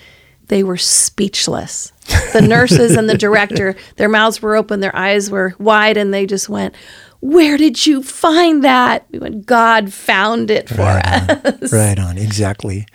they 0.48 0.62
were 0.62 0.76
speechless 0.76 1.90
the 2.32 2.42
nurses 2.42 2.96
and 2.96 3.08
the 3.08 3.16
director 3.18 3.74
their 3.96 4.08
mouths 4.08 4.42
were 4.42 4.56
open 4.56 4.80
their 4.80 4.94
eyes 4.94 5.30
were 5.30 5.54
wide 5.58 5.96
and 5.96 6.12
they 6.12 6.26
just 6.26 6.48
went 6.48 6.74
Where 7.20 7.56
did 7.56 7.84
you 7.84 8.02
find 8.02 8.62
that? 8.62 9.06
We 9.10 9.18
went, 9.18 9.44
God 9.44 9.92
found 9.92 10.50
it 10.50 10.68
for 10.68 10.76
right 10.76 11.04
us. 11.04 11.72
On, 11.72 11.78
right 11.78 11.98
on, 11.98 12.16
exactly. 12.16 12.86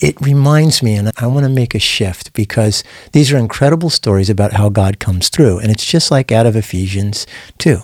It 0.00 0.18
reminds 0.20 0.82
me, 0.82 0.94
and 0.94 1.10
I 1.18 1.26
want 1.26 1.44
to 1.44 1.50
make 1.50 1.74
a 1.74 1.78
shift 1.78 2.32
because 2.32 2.82
these 3.12 3.30
are 3.32 3.36
incredible 3.36 3.90
stories 3.90 4.30
about 4.30 4.54
how 4.54 4.70
God 4.70 4.98
comes 4.98 5.28
through. 5.28 5.58
And 5.58 5.70
it's 5.70 5.84
just 5.84 6.10
like 6.10 6.32
out 6.32 6.46
of 6.46 6.56
Ephesians 6.56 7.26
2. 7.58 7.80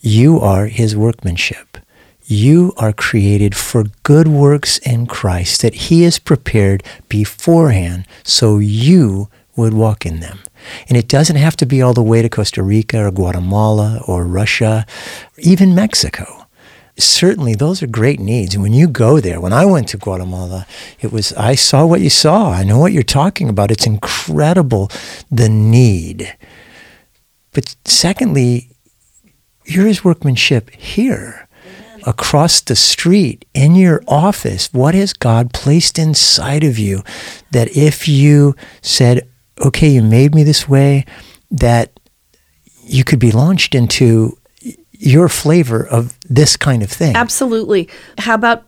You 0.00 0.38
are 0.40 0.66
his 0.66 0.94
workmanship. 0.94 1.78
You 2.26 2.74
are 2.76 2.92
created 2.92 3.56
for 3.56 3.84
good 4.02 4.28
works 4.28 4.78
in 4.78 5.06
Christ 5.06 5.62
that 5.62 5.74
he 5.74 6.02
has 6.02 6.18
prepared 6.18 6.82
beforehand 7.08 8.06
so 8.22 8.58
you 8.58 9.28
would 9.56 9.74
walk 9.74 10.04
in 10.04 10.20
them. 10.20 10.40
And 10.88 10.96
it 10.96 11.08
doesn't 11.08 11.36
have 11.36 11.56
to 11.56 11.66
be 11.66 11.80
all 11.80 11.94
the 11.94 12.02
way 12.02 12.22
to 12.22 12.28
Costa 12.28 12.62
Rica 12.62 13.06
or 13.06 13.10
Guatemala 13.10 14.00
or 14.06 14.24
Russia, 14.24 14.86
even 15.38 15.74
Mexico. 15.74 16.46
Certainly, 16.96 17.56
those 17.56 17.82
are 17.82 17.88
great 17.88 18.20
needs. 18.20 18.54
And 18.54 18.62
when 18.62 18.72
you 18.72 18.86
go 18.86 19.18
there, 19.18 19.40
when 19.40 19.52
I 19.52 19.64
went 19.64 19.88
to 19.88 19.96
Guatemala, 19.96 20.66
it 21.00 21.12
was, 21.12 21.32
I 21.32 21.56
saw 21.56 21.84
what 21.84 22.00
you 22.00 22.10
saw. 22.10 22.52
I 22.52 22.62
know 22.62 22.78
what 22.78 22.92
you're 22.92 23.02
talking 23.02 23.48
about. 23.48 23.72
It's 23.72 23.86
incredible, 23.86 24.90
the 25.30 25.48
need. 25.48 26.36
But 27.52 27.74
secondly, 27.84 28.70
you're 29.64 29.86
his 29.86 30.04
workmanship 30.04 30.70
here 30.70 31.44
across 32.06 32.60
the 32.60 32.76
street, 32.76 33.44
in 33.54 33.74
your 33.74 34.02
office, 34.06 34.72
what 34.72 34.94
has 34.94 35.12
God 35.12 35.52
placed 35.52 35.98
inside 35.98 36.64
of 36.64 36.78
you 36.78 37.02
that 37.50 37.74
if 37.76 38.06
you 38.08 38.54
said, 38.82 39.28
okay, 39.60 39.88
you 39.88 40.02
made 40.02 40.34
me 40.34 40.42
this 40.42 40.68
way, 40.68 41.04
that 41.50 41.98
you 42.82 43.04
could 43.04 43.18
be 43.18 43.30
launched 43.30 43.74
into 43.74 44.36
your 44.92 45.28
flavor 45.28 45.86
of 45.86 46.18
this 46.28 46.56
kind 46.56 46.82
of 46.82 46.90
thing? 46.90 47.16
Absolutely. 47.16 47.88
How 48.18 48.34
about 48.34 48.64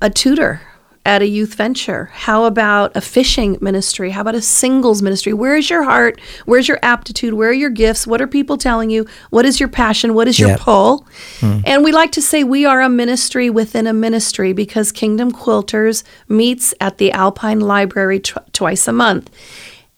a 0.00 0.10
tutor? 0.10 0.60
at 1.06 1.22
a 1.22 1.26
youth 1.26 1.54
venture? 1.54 2.10
How 2.12 2.44
about 2.44 2.94
a 2.96 3.00
fishing 3.00 3.56
ministry? 3.60 4.10
How 4.10 4.22
about 4.22 4.34
a 4.34 4.42
singles 4.42 5.02
ministry? 5.02 5.32
Where 5.32 5.56
is 5.56 5.70
your 5.70 5.84
heart? 5.84 6.20
Where's 6.46 6.66
your 6.66 6.80
aptitude? 6.82 7.34
Where 7.34 7.50
are 7.50 7.52
your 7.54 7.70
gifts? 7.70 8.08
What 8.08 8.20
are 8.20 8.26
people 8.26 8.58
telling 8.58 8.90
you? 8.90 9.06
What 9.30 9.46
is 9.46 9.60
your 9.60 9.68
passion? 9.68 10.14
What 10.14 10.26
is 10.26 10.38
your 10.38 10.50
yep. 10.50 10.60
pull? 10.60 11.06
Mm. 11.38 11.62
And 11.64 11.84
we 11.84 11.92
like 11.92 12.10
to 12.12 12.22
say 12.22 12.42
we 12.42 12.66
are 12.66 12.80
a 12.80 12.88
ministry 12.88 13.48
within 13.48 13.86
a 13.86 13.92
ministry 13.92 14.52
because 14.52 14.90
Kingdom 14.90 15.30
Quilters 15.30 16.02
meets 16.28 16.74
at 16.80 16.98
the 16.98 17.12
Alpine 17.12 17.60
Library 17.60 18.18
tw- 18.18 18.52
twice 18.52 18.88
a 18.88 18.92
month. 18.92 19.30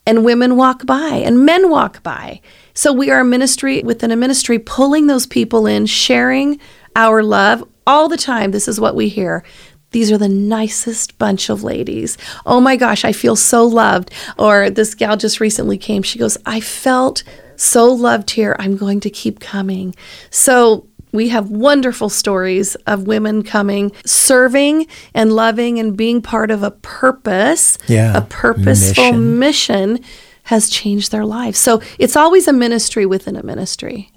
And 0.05 0.25
women 0.25 0.55
walk 0.55 0.85
by 0.85 1.21
and 1.23 1.45
men 1.45 1.69
walk 1.69 2.01
by. 2.01 2.41
So 2.73 2.91
we 2.91 3.11
are 3.11 3.19
a 3.19 3.25
ministry 3.25 3.83
within 3.83 4.09
a 4.09 4.15
ministry, 4.15 4.57
pulling 4.57 5.07
those 5.07 5.27
people 5.27 5.67
in, 5.67 5.85
sharing 5.85 6.59
our 6.95 7.21
love 7.21 7.63
all 7.85 8.09
the 8.09 8.17
time. 8.17 8.51
This 8.51 8.67
is 8.67 8.79
what 8.79 8.95
we 8.95 9.07
hear. 9.07 9.43
These 9.91 10.11
are 10.11 10.17
the 10.17 10.29
nicest 10.29 11.17
bunch 11.17 11.49
of 11.49 11.63
ladies. 11.63 12.17
Oh 12.45 12.59
my 12.59 12.75
gosh, 12.75 13.03
I 13.05 13.11
feel 13.11 13.35
so 13.35 13.65
loved. 13.65 14.11
Or 14.37 14.69
this 14.69 14.95
gal 14.95 15.17
just 15.17 15.39
recently 15.39 15.77
came. 15.77 16.03
She 16.03 16.19
goes, 16.19 16.37
I 16.45 16.59
felt 16.59 17.23
so 17.55 17.85
loved 17.85 18.31
here. 18.31 18.55
I'm 18.59 18.77
going 18.77 18.99
to 19.01 19.09
keep 19.09 19.39
coming. 19.39 19.95
So 20.29 20.88
we 21.11 21.29
have 21.29 21.49
wonderful 21.49 22.09
stories 22.09 22.75
of 22.87 23.07
women 23.07 23.43
coming, 23.43 23.91
serving 24.05 24.87
and 25.13 25.33
loving 25.33 25.79
and 25.79 25.97
being 25.97 26.21
part 26.21 26.51
of 26.51 26.63
a 26.63 26.71
purpose, 26.71 27.77
yeah, 27.87 28.17
a 28.17 28.21
purposeful 28.21 29.13
mission. 29.13 29.39
mission 29.39 29.99
has 30.43 30.69
changed 30.69 31.11
their 31.11 31.25
lives. 31.25 31.59
So 31.59 31.81
it's 31.99 32.15
always 32.15 32.47
a 32.47 32.53
ministry 32.53 33.05
within 33.05 33.35
a 33.35 33.43
ministry. 33.43 34.11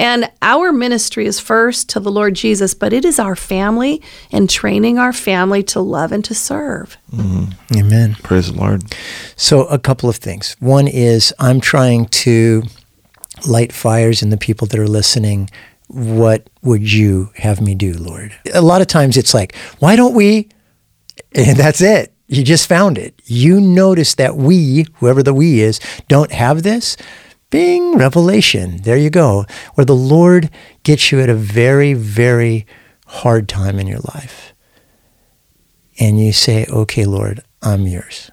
And 0.00 0.30
our 0.40 0.72
ministry 0.72 1.26
is 1.26 1.38
first 1.38 1.90
to 1.90 2.00
the 2.00 2.10
Lord 2.10 2.34
Jesus, 2.34 2.72
but 2.72 2.94
it 2.94 3.04
is 3.04 3.18
our 3.18 3.36
family 3.36 4.00
and 4.32 4.48
training 4.48 4.98
our 4.98 5.12
family 5.12 5.62
to 5.64 5.80
love 5.80 6.10
and 6.10 6.24
to 6.24 6.34
serve. 6.34 6.96
Mm. 7.12 7.54
Amen. 7.76 8.16
Praise 8.22 8.50
the 8.50 8.58
Lord. 8.58 8.82
So, 9.36 9.66
a 9.66 9.78
couple 9.78 10.08
of 10.08 10.16
things. 10.16 10.56
One 10.58 10.88
is 10.88 11.34
I'm 11.38 11.60
trying 11.60 12.06
to 12.06 12.62
light 13.46 13.74
fires 13.74 14.22
in 14.22 14.30
the 14.30 14.38
people 14.38 14.66
that 14.68 14.80
are 14.80 14.88
listening. 14.88 15.50
What 15.92 16.48
would 16.62 16.90
you 16.90 17.30
have 17.36 17.60
me 17.60 17.74
do, 17.74 17.94
Lord? 17.94 18.32
A 18.54 18.62
lot 18.62 18.80
of 18.80 18.86
times 18.86 19.16
it's 19.16 19.34
like, 19.34 19.56
why 19.80 19.96
don't 19.96 20.14
we? 20.14 20.48
And 21.34 21.56
that's 21.56 21.80
it. 21.80 22.14
You 22.28 22.44
just 22.44 22.68
found 22.68 22.96
it. 22.96 23.20
You 23.24 23.60
notice 23.60 24.14
that 24.14 24.36
we, 24.36 24.86
whoever 24.94 25.22
the 25.22 25.34
we 25.34 25.60
is, 25.60 25.80
don't 26.06 26.30
have 26.30 26.62
this 26.62 26.96
Bing, 27.50 27.96
revelation. 27.96 28.76
There 28.82 28.96
you 28.96 29.10
go. 29.10 29.44
Where 29.74 29.84
the 29.84 29.96
Lord 29.96 30.50
gets 30.84 31.10
you 31.10 31.20
at 31.20 31.28
a 31.28 31.34
very, 31.34 31.94
very 31.94 32.64
hard 33.06 33.48
time 33.48 33.80
in 33.80 33.88
your 33.88 33.98
life. 34.14 34.54
And 35.98 36.24
you 36.24 36.32
say, 36.32 36.66
okay, 36.70 37.04
Lord, 37.04 37.40
I'm 37.60 37.88
yours. 37.88 38.30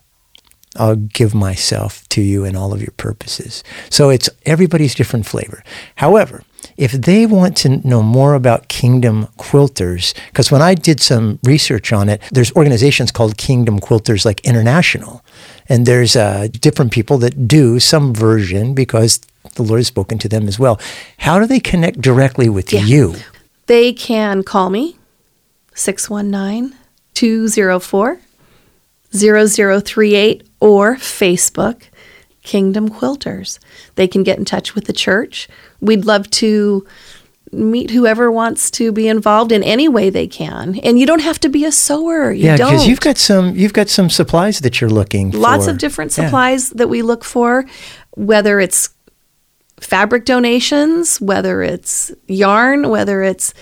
I'll 0.76 0.96
give 0.96 1.34
myself 1.34 2.08
to 2.10 2.22
you 2.22 2.46
and 2.46 2.56
all 2.56 2.72
of 2.72 2.82
your 2.82 2.93
purposes. 2.98 3.63
So 3.89 4.12
it's 4.12 4.30
everybody's 4.46 4.93
different 4.93 5.26
flavor. 5.26 5.63
However, 5.96 6.43
if 6.78 6.92
they 6.92 7.26
want 7.26 7.58
to 7.58 7.88
know 7.88 8.04
more 8.04 8.36
about 8.36 8.68
Kingdom 8.68 9.28
Quilters, 9.38 10.13
because 10.28 10.52
when 10.52 10.62
I 10.62 10.76
did 10.76 11.00
some 11.00 11.40
research 11.44 11.92
on 11.92 12.08
it, 12.08 12.22
there's 12.32 12.52
organizations 12.54 13.12
called 13.12 13.38
Kingdom 13.38 13.80
Quilters 13.80 14.26
like 14.26 14.42
International. 14.42 15.24
And 15.68 15.86
there's 15.86 16.16
uh, 16.16 16.48
different 16.52 16.92
people 16.92 17.18
that 17.20 17.48
do 17.48 17.80
some 17.80 18.13
version 18.13 18.74
because 18.74 19.20
the 19.56 19.63
Lord 19.63 19.80
has 19.80 19.88
spoken 19.88 20.18
to 20.20 20.30
them 20.30 20.48
as 20.48 20.60
well. 20.60 20.80
How 21.18 21.40
do 21.40 21.46
they 21.46 21.60
connect 21.60 22.00
directly 22.00 22.48
with 22.48 22.72
yeah. 22.72 22.82
you? 22.82 23.16
They 23.66 23.92
can 23.92 24.44
call 24.44 24.70
me 24.70 24.98
619 25.74 26.78
204 27.13 28.20
0038 29.13 30.48
or 30.60 30.96
Facebook 30.96 31.84
Kingdom 32.44 32.90
Quilters. 32.90 33.60
They 33.96 34.08
can 34.08 34.24
get 34.24 34.38
in 34.38 34.46
touch 34.46 34.76
with 34.76 34.86
the 34.86 34.94
church. 34.94 35.50
We'd 35.82 36.06
love 36.06 36.30
to 36.32 36.86
meet 37.52 37.92
whoever 37.92 38.32
wants 38.32 38.70
to 38.72 38.92
be 38.92 39.08
involved 39.08 39.52
in 39.52 39.63
any 39.63 39.88
way 39.88 40.10
they 40.10 40.28
can. 40.28 40.80
And 40.84 41.00
you 41.00 41.06
don't 41.06 41.22
have 41.22 41.40
to 41.42 41.50
be 41.50 41.66
a 41.66 41.72
sewer. 41.72 42.32
You 42.32 42.46
yeah, 42.46 42.58
because 42.58 42.88
you've 42.88 43.00
got 43.00 43.18
some 43.18 43.56
you've 43.56 43.74
got 43.74 43.90
some 43.90 44.10
supplies 44.10 44.60
that 44.60 44.82
you're 44.82 44.90
looking 44.90 45.32
for. 45.32 45.38
Lots 45.38 45.68
of 45.68 45.78
different 45.78 46.12
supplies 46.12 46.70
yeah. 46.70 46.78
that 46.78 46.88
we 46.88 47.02
look 47.02 47.24
for, 47.24 47.66
whether 48.16 48.60
it's 48.60 48.90
fabric 49.80 50.26
donations, 50.26 51.22
whether 51.22 51.62
it's 51.62 52.12
yarn, 52.28 52.90
whether 52.90 53.24
it's 53.24 53.54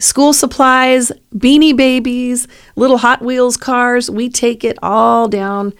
school 0.00 0.32
supplies, 0.32 1.12
beanie 1.34 1.76
babies, 1.76 2.48
little 2.74 2.98
Hot 2.98 3.22
Wheels 3.22 3.56
cars. 3.56 4.10
We 4.10 4.28
take 4.28 4.64
it 4.64 4.76
all 4.82 5.28
down 5.28 5.72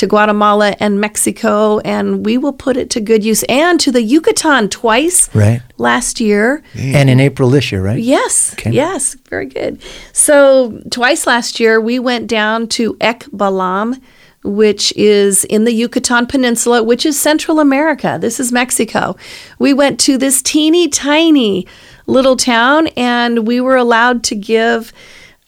to 0.00 0.06
Guatemala 0.06 0.74
and 0.80 0.98
Mexico, 0.98 1.78
and 1.80 2.24
we 2.24 2.38
will 2.38 2.54
put 2.54 2.78
it 2.78 2.88
to 2.90 3.00
good 3.00 3.22
use 3.22 3.42
and 3.44 3.78
to 3.80 3.92
the 3.92 4.02
Yucatan 4.02 4.70
twice 4.70 5.32
right. 5.34 5.60
last 5.76 6.20
year. 6.20 6.62
And 6.74 7.10
in 7.10 7.20
April 7.20 7.50
this 7.50 7.70
year, 7.70 7.82
right? 7.82 8.00
Yes. 8.00 8.54
Okay. 8.54 8.70
Yes. 8.70 9.14
Very 9.28 9.46
good. 9.46 9.80
So, 10.12 10.80
twice 10.90 11.26
last 11.26 11.60
year, 11.60 11.80
we 11.80 11.98
went 11.98 12.28
down 12.28 12.66
to 12.68 12.94
Ekbalam, 12.94 14.00
which 14.42 14.90
is 14.96 15.44
in 15.44 15.64
the 15.64 15.72
Yucatan 15.72 16.26
Peninsula, 16.26 16.82
which 16.82 17.04
is 17.04 17.20
Central 17.20 17.60
America. 17.60 18.16
This 18.18 18.40
is 18.40 18.50
Mexico. 18.50 19.16
We 19.58 19.74
went 19.74 20.00
to 20.00 20.16
this 20.16 20.40
teeny 20.40 20.88
tiny 20.88 21.66
little 22.10 22.36
town, 22.36 22.88
and 22.88 23.46
we 23.46 23.60
were 23.60 23.76
allowed 23.76 24.24
to 24.24 24.34
give 24.34 24.92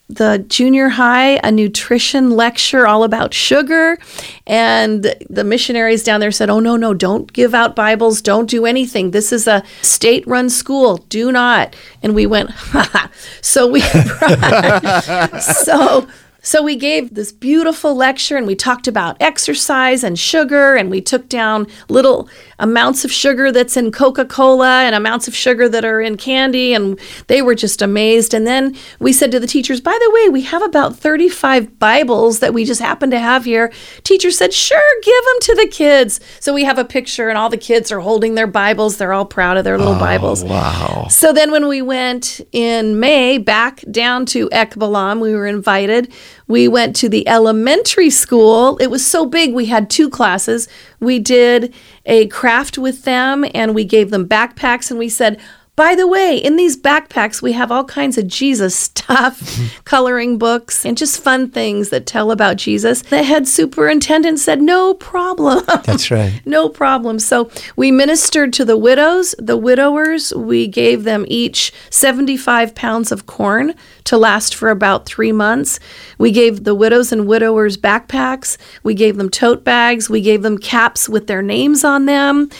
the 0.09 0.45
junior 0.49 0.91
high 0.91 1.41
a 1.43 1.51
nutrition 1.51 2.31
lecture 2.31 2.87
all 2.87 3.03
about 3.03 3.33
sugar. 3.33 3.99
And 4.47 5.15
the 5.31 5.45
missionaries 5.45 6.03
down 6.05 6.21
there 6.21 6.31
said 6.31 6.51
oh 6.51 6.61
no 6.61 6.77
no 6.77 6.93
don't 6.93 7.33
give 7.33 7.55
out 7.55 7.75
bibles 7.75 8.21
don't 8.21 8.49
do 8.49 8.67
anything. 8.67 9.13
This 9.13 9.33
is 9.33 9.47
a 9.47 9.63
state 9.81 10.27
run 10.27 10.51
school. 10.51 10.99
Do 11.09 11.33
not. 11.33 11.75
And 12.03 12.15
we 12.15 12.27
went 12.27 12.51
so 13.41 13.67
we 13.67 13.81
so 15.41 16.07
so 16.45 16.61
we 16.61 16.75
gave 16.75 17.15
this 17.15 17.31
beautiful 17.31 17.95
lecture 17.95 18.37
and 18.37 18.49
we 18.49 18.57
talked 18.57 18.89
about 18.89 19.17
exercise 19.21 20.03
and 20.03 20.19
sugar 20.19 20.75
and 20.75 20.91
we 20.91 21.01
took 21.01 21.29
down 21.29 21.69
little 21.89 22.29
amounts 22.59 23.05
of 23.05 23.13
sugar 23.13 23.53
that's 23.53 23.77
in 23.77 23.93
Coca-Cola 23.93 24.83
and 24.83 24.95
amounts 24.97 25.29
of 25.29 25.37
sugar 25.37 25.69
that 25.69 25.85
are 25.85 26.01
in 26.01 26.17
candy 26.17 26.75
and 26.75 26.99
they 27.29 27.43
were 27.43 27.55
just 27.55 27.81
amazed. 27.81 28.35
And 28.35 28.45
then 28.45 28.77
we 28.99 29.13
said 29.13 29.31
to 29.31 29.39
the 29.39 29.47
teachers 29.47 29.81
by 29.81 29.93
the 29.93 30.11
way 30.13 30.31
we 30.31 30.43
have 30.43 30.63
about 30.63 30.97
35 30.97 31.79
bibles 31.79 32.41
that 32.41 32.53
we 32.53 32.65
just 32.65 32.81
happen 32.81 33.13
to 33.13 33.21
have 33.21 33.45
here. 33.45 33.73
Teacher 34.03 34.33
said 34.33 34.53
sure 34.53 35.01
give 35.03 35.25
them 35.25 35.41
to 35.43 35.55
the 35.63 35.69
kids. 35.69 36.19
So 36.41 36.53
we 36.53 36.65
have 36.65 36.79
a 36.79 36.85
picture 36.85 37.29
and 37.29 37.39
all 37.39 37.51
the 37.51 37.57
kids 37.57 37.93
are 37.93 38.01
holding 38.01 38.35
their 38.35 38.49
bibles. 38.49 38.97
They're 38.97 39.13
all 39.13 39.27
proud 39.27 39.59
of 39.59 39.65
their 39.65 39.79
little 39.79 39.95
oh, 39.95 40.01
bibles. 40.01 40.43
wow. 40.43 41.07
So 41.09 41.33
then 41.33 41.53
when 41.53 41.69
we 41.69 41.83
went 41.83 42.41
in 42.51 42.99
May 42.99 43.39
back 43.39 43.85
down 43.93 44.27
to 44.27 44.49
Ekbalam 44.49 45.21
we 45.21 45.35
were 45.35 45.47
invited 45.47 46.13
we 46.47 46.69
went 46.69 46.97
to 46.97 47.09
the 47.09 47.27
elementary 47.29 48.11
school. 48.11 48.77
It 48.79 48.89
was 48.89 49.05
so 49.05 49.27
big, 49.27 49.55
we 49.55 49.67
had 49.67 49.91
two 49.91 50.09
classes. 50.09 50.69
We 51.01 51.19
did 51.19 51.75
a 52.07 52.27
craft 52.29 52.79
with 52.79 53.05
them 53.05 53.45
and 53.55 53.75
we 53.75 53.85
gave 53.85 54.11
them 54.11 54.29
backpacks 54.29 54.91
and 54.91 54.99
we 54.99 55.09
said, 55.09 55.41
By 55.75 55.95
the 55.95 56.07
way, 56.07 56.37
in 56.37 56.57
these 56.57 56.77
backpacks, 56.77 57.41
we 57.41 57.53
have 57.53 57.73
all 57.73 57.85
kinds 57.85 58.19
of 58.19 58.29
Jesus 58.29 58.77
stuff, 58.77 59.59
coloring 59.85 60.37
books, 60.37 60.85
and 60.85 60.99
just 60.99 61.23
fun 61.23 61.51
things 61.51 61.89
that 61.89 62.05
tell 62.05 62.31
about 62.31 62.59
Jesus. 62.59 63.01
The 63.01 63.23
head 63.23 63.49
superintendent 63.49 64.39
said, 64.39 64.61
No 64.61 64.93
problem. 64.93 65.65
That's 65.85 66.11
right. 66.11 66.43
no 66.45 66.69
problem. 66.69 67.19
So 67.19 67.51
we 67.75 67.91
ministered 67.91 68.53
to 68.55 68.67
the 68.67 68.77
widows, 68.77 69.35
the 69.39 69.57
widowers. 69.57 70.35
We 70.35 70.69
gave 70.69 71.05
them 71.05 71.25
each 71.27 71.73
75 71.89 72.75
pounds 72.75 73.11
of 73.11 73.25
corn 73.25 73.75
to 74.05 74.19
last 74.19 74.55
for 74.55 74.69
about 74.69 75.07
three 75.07 75.33
months. 75.33 75.81
We 76.19 76.33
gave 76.33 76.65
the 76.65 76.75
widows 76.75 77.13
and 77.13 77.27
widowers 77.27 77.79
backpacks. 77.79 78.59
We 78.83 78.93
gave 78.93 79.17
them 79.17 79.31
tote 79.31 79.65
bags. 79.65 80.11
We 80.11 80.21
gave 80.21 80.43
them 80.43 80.59
caps 80.59 81.09
with 81.09 81.29
their 81.29 81.41
names 81.41 81.83
on 81.83 82.05
them 82.05 82.51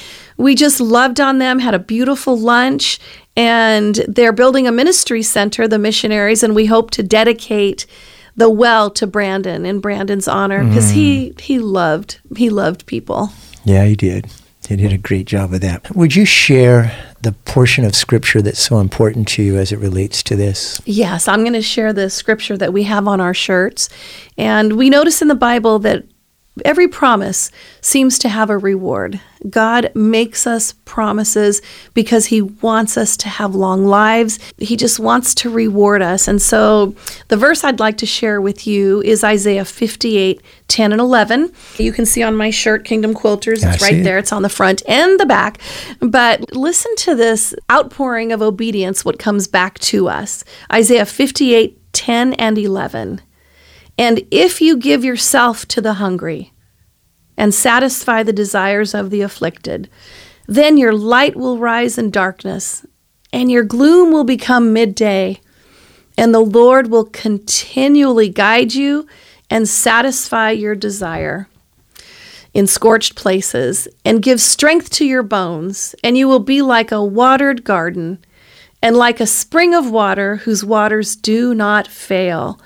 we 0.43 0.55
just 0.55 0.81
loved 0.81 1.21
on 1.21 1.39
them, 1.39 1.59
had 1.59 1.75
a 1.75 1.79
beautiful 1.79 2.37
lunch, 2.37 2.99
and 3.37 3.95
they're 4.09 4.33
building 4.33 4.67
a 4.67 4.73
ministry 4.73 5.23
center, 5.23 5.67
the 5.67 5.79
missionaries, 5.79 6.43
and 6.43 6.55
we 6.55 6.67
hope 6.67 6.91
to 6.93 7.03
dedicate 7.03 7.87
the 8.37 8.51
well 8.51 8.91
to 8.91 9.07
Brandon 9.07 9.65
in 9.65 9.81
Brandon's 9.81 10.27
honor 10.27 10.65
because 10.65 10.91
mm. 10.91 10.95
he 10.95 11.35
he 11.39 11.59
loved 11.59 12.19
he 12.37 12.51
loved 12.51 12.87
people. 12.87 13.31
Yeah, 13.65 13.85
he 13.85 13.95
did. 13.95 14.31
He 14.69 14.77
did 14.77 14.93
a 14.93 14.99
great 14.99 15.27
job 15.27 15.53
of 15.53 15.61
that. 15.61 15.95
Would 15.95 16.17
you 16.17 16.25
share 16.25 17.15
the 17.21 17.33
portion 17.33 17.85
of 17.85 17.95
scripture 17.95 18.41
that's 18.41 18.61
so 18.61 18.79
important 18.79 19.29
to 19.29 19.43
you 19.43 19.59
as 19.59 19.71
it 19.73 19.79
relates 19.79 20.23
to 20.25 20.37
this? 20.37 20.81
Yes, 20.85 21.29
I'm 21.29 21.41
going 21.41 21.53
to 21.53 21.63
share 21.63 21.93
the 21.93 22.09
scripture 22.09 22.57
that 22.57 22.73
we 22.73 22.85
have 22.85 23.07
on 23.07 23.21
our 23.21 23.35
shirts. 23.35 23.89
And 24.39 24.75
we 24.75 24.89
notice 24.89 25.21
in 25.21 25.29
the 25.29 25.35
Bible 25.35 25.79
that 25.81 26.05
every 26.65 26.89
promise 26.89 27.51
seems 27.81 28.19
to 28.21 28.29
have 28.29 28.51
a 28.51 28.59
reward. 28.59 29.21
God 29.49 29.91
makes 29.95 30.47
us 30.47 30.73
promises 30.85 31.63
because 31.95 32.27
He 32.27 32.43
wants 32.43 32.97
us 32.97 33.17
to 33.19 33.29
have 33.29 33.55
long 33.55 33.87
lives. 33.87 34.39
He 34.59 34.77
just 34.77 35.01
wants 35.01 35.35
to 35.37 35.51
reward 35.51 36.03
us. 36.03 36.29
And 36.29 36.41
so 36.41 36.95
the 37.29 37.37
verse 37.37 37.65
I'd 37.65 37.81
like 37.81 37.97
to 37.99 38.07
share 38.07 38.41
with 38.41 38.67
you 38.67 39.03
is 39.03 39.25
Isaiah 39.25 39.65
58 39.65 40.43
10 40.69 40.93
and 40.93 41.01
11. 41.01 41.53
You 41.79 41.93
can 41.93 42.07
see 42.07 42.23
on 42.23 42.37
my 42.37 42.51
shirt, 42.51 42.85
Kingdom 42.85 43.15
Quilters. 43.15 43.63
It's 43.63 43.83
right 43.83 44.03
there, 44.03 44.19
it's 44.19 44.33
on 44.33 44.43
the 44.43 44.49
front 44.49 44.83
and 44.89 45.19
the 45.19 45.27
back. 45.27 45.59
But 46.01 46.55
listen 46.55 46.95
to 46.97 47.15
this 47.15 47.55
outpouring 47.71 48.33
of 48.33 48.41
obedience, 48.41 49.05
what 49.05 49.19
comes 49.19 49.49
back 49.49 49.79
to 49.81 50.09
us. 50.09 50.45
Isaiah 50.73 51.07
58 51.07 51.79
10 51.93 52.33
and 52.35 52.59
11. 52.59 53.21
And 53.99 54.27
if 54.31 54.61
you 54.61 54.77
give 54.77 55.05
yourself 55.05 55.67
to 55.69 55.81
the 55.81 55.95
hungry 55.95 56.53
and 57.37 57.55
satisfy 57.55 58.23
the 58.23 58.33
desires 58.33 58.95
of 58.95 59.11
the 59.11 59.21
afflicted, 59.21 59.89
then 60.47 60.77
your 60.77 60.93
light 60.93 61.37
will 61.37 61.59
rise 61.59 61.99
in 61.99 62.11
darkness, 62.11 62.85
and 63.33 63.51
your 63.51 63.65
gloom 63.65 64.13
will 64.13 64.25
become 64.25 64.73
midday, 64.73 65.41
and 66.19 66.35
the 66.35 66.41
Lord 66.41 66.89
will 66.89 67.05
continually 67.05 68.29
guide 68.29 68.75
you 68.75 69.07
and 69.49 69.69
satisfy 69.69 70.51
your 70.51 70.75
desire 70.75 71.49
in 72.55 72.67
scorched 72.67 73.15
places, 73.15 73.89
and 74.05 74.23
give 74.23 74.39
strength 74.39 74.91
to 74.91 75.07
your 75.07 75.23
bones, 75.23 75.95
and 76.05 76.19
you 76.19 76.29
will 76.29 76.39
be 76.39 76.61
like 76.61 76.93
a 76.93 77.03
watered 77.03 77.65
garden, 77.65 78.19
and 78.83 78.95
like 78.95 79.21
a 79.21 79.27
spring 79.27 79.75
of 79.75 79.91
water 79.91 80.37
whose 80.37 80.63
waters 80.63 81.17
do 81.17 81.55
not 81.55 81.89
fail 81.89 82.61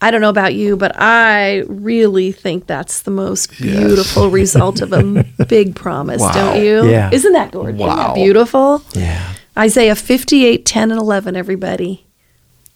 I 0.00 0.12
don't 0.12 0.20
know 0.20 0.28
about 0.28 0.54
you, 0.54 0.76
but 0.76 0.92
I 0.96 1.64
really 1.66 2.30
think 2.30 2.66
that's 2.66 3.02
the 3.02 3.10
most 3.10 3.50
beautiful 3.50 4.24
yes. 4.24 4.32
result 4.32 4.80
of 4.80 4.92
a 4.92 5.24
big 5.48 5.74
promise, 5.74 6.20
wow. 6.20 6.32
don't 6.32 6.62
you? 6.62 6.88
Yeah. 6.88 7.10
Isn't 7.12 7.32
that 7.32 7.50
gorgeous? 7.50 7.80
Wow. 7.80 7.88
Isn't 7.88 7.96
that 7.96 8.14
beautiful? 8.14 8.82
Yeah. 8.92 9.34
Isaiah 9.56 9.96
58, 9.96 10.64
10, 10.64 10.92
and 10.92 11.00
11, 11.00 11.34
everybody. 11.34 12.06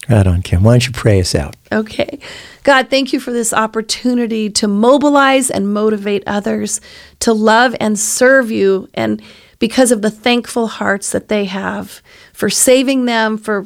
Right 0.08 0.26
on, 0.26 0.42
Kim. 0.42 0.64
Why 0.64 0.72
don't 0.72 0.86
you 0.86 0.92
pray 0.92 1.20
us 1.20 1.36
out? 1.36 1.54
Okay. 1.70 2.18
God, 2.64 2.90
thank 2.90 3.12
you 3.12 3.20
for 3.20 3.30
this 3.32 3.52
opportunity 3.52 4.50
to 4.50 4.66
mobilize 4.66 5.48
and 5.48 5.72
motivate 5.72 6.24
others 6.26 6.80
to 7.20 7.32
love 7.32 7.76
and 7.78 7.96
serve 7.96 8.50
you. 8.50 8.88
And 8.94 9.22
because 9.60 9.92
of 9.92 10.02
the 10.02 10.10
thankful 10.10 10.66
hearts 10.66 11.12
that 11.12 11.28
they 11.28 11.44
have 11.44 12.02
for 12.32 12.50
saving 12.50 13.04
them, 13.04 13.38
for 13.38 13.64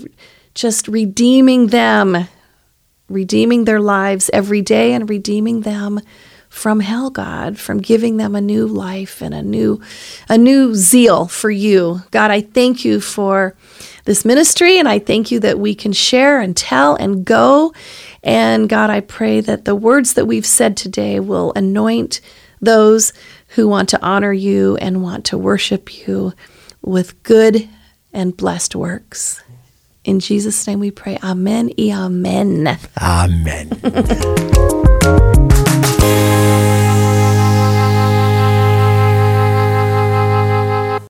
just 0.52 0.88
redeeming 0.88 1.68
them 1.68 2.28
redeeming 3.08 3.64
their 3.64 3.80
lives 3.80 4.30
every 4.32 4.62
day 4.62 4.92
and 4.92 5.08
redeeming 5.08 5.60
them 5.60 6.00
from 6.48 6.80
hell 6.80 7.10
god 7.10 7.58
from 7.58 7.78
giving 7.78 8.16
them 8.16 8.34
a 8.34 8.40
new 8.40 8.66
life 8.66 9.20
and 9.20 9.34
a 9.34 9.42
new 9.42 9.80
a 10.28 10.38
new 10.38 10.74
zeal 10.74 11.26
for 11.26 11.50
you. 11.50 12.00
God 12.10 12.30
i 12.30 12.40
thank 12.40 12.84
you 12.84 13.00
for 13.00 13.54
this 14.04 14.24
ministry 14.24 14.78
and 14.78 14.88
i 14.88 14.98
thank 14.98 15.30
you 15.30 15.40
that 15.40 15.58
we 15.58 15.74
can 15.74 15.92
share 15.92 16.40
and 16.40 16.56
tell 16.56 16.94
and 16.96 17.24
go. 17.24 17.74
And 18.22 18.68
god 18.68 18.90
i 18.90 19.00
pray 19.00 19.40
that 19.40 19.64
the 19.66 19.74
words 19.74 20.14
that 20.14 20.26
we've 20.26 20.46
said 20.46 20.76
today 20.76 21.20
will 21.20 21.52
anoint 21.54 22.20
those 22.60 23.12
who 23.48 23.68
want 23.68 23.90
to 23.90 24.02
honor 24.02 24.32
you 24.32 24.76
and 24.78 25.02
want 25.02 25.26
to 25.26 25.38
worship 25.38 26.06
you 26.06 26.32
with 26.80 27.22
good 27.22 27.68
and 28.12 28.36
blessed 28.36 28.74
works 28.74 29.42
in 30.06 30.20
Jesus' 30.20 30.66
name 30.66 30.80
we 30.80 30.90
pray. 30.90 31.18
Amen. 31.22 31.70
Amen. 31.78 32.78
Amen. 33.02 33.70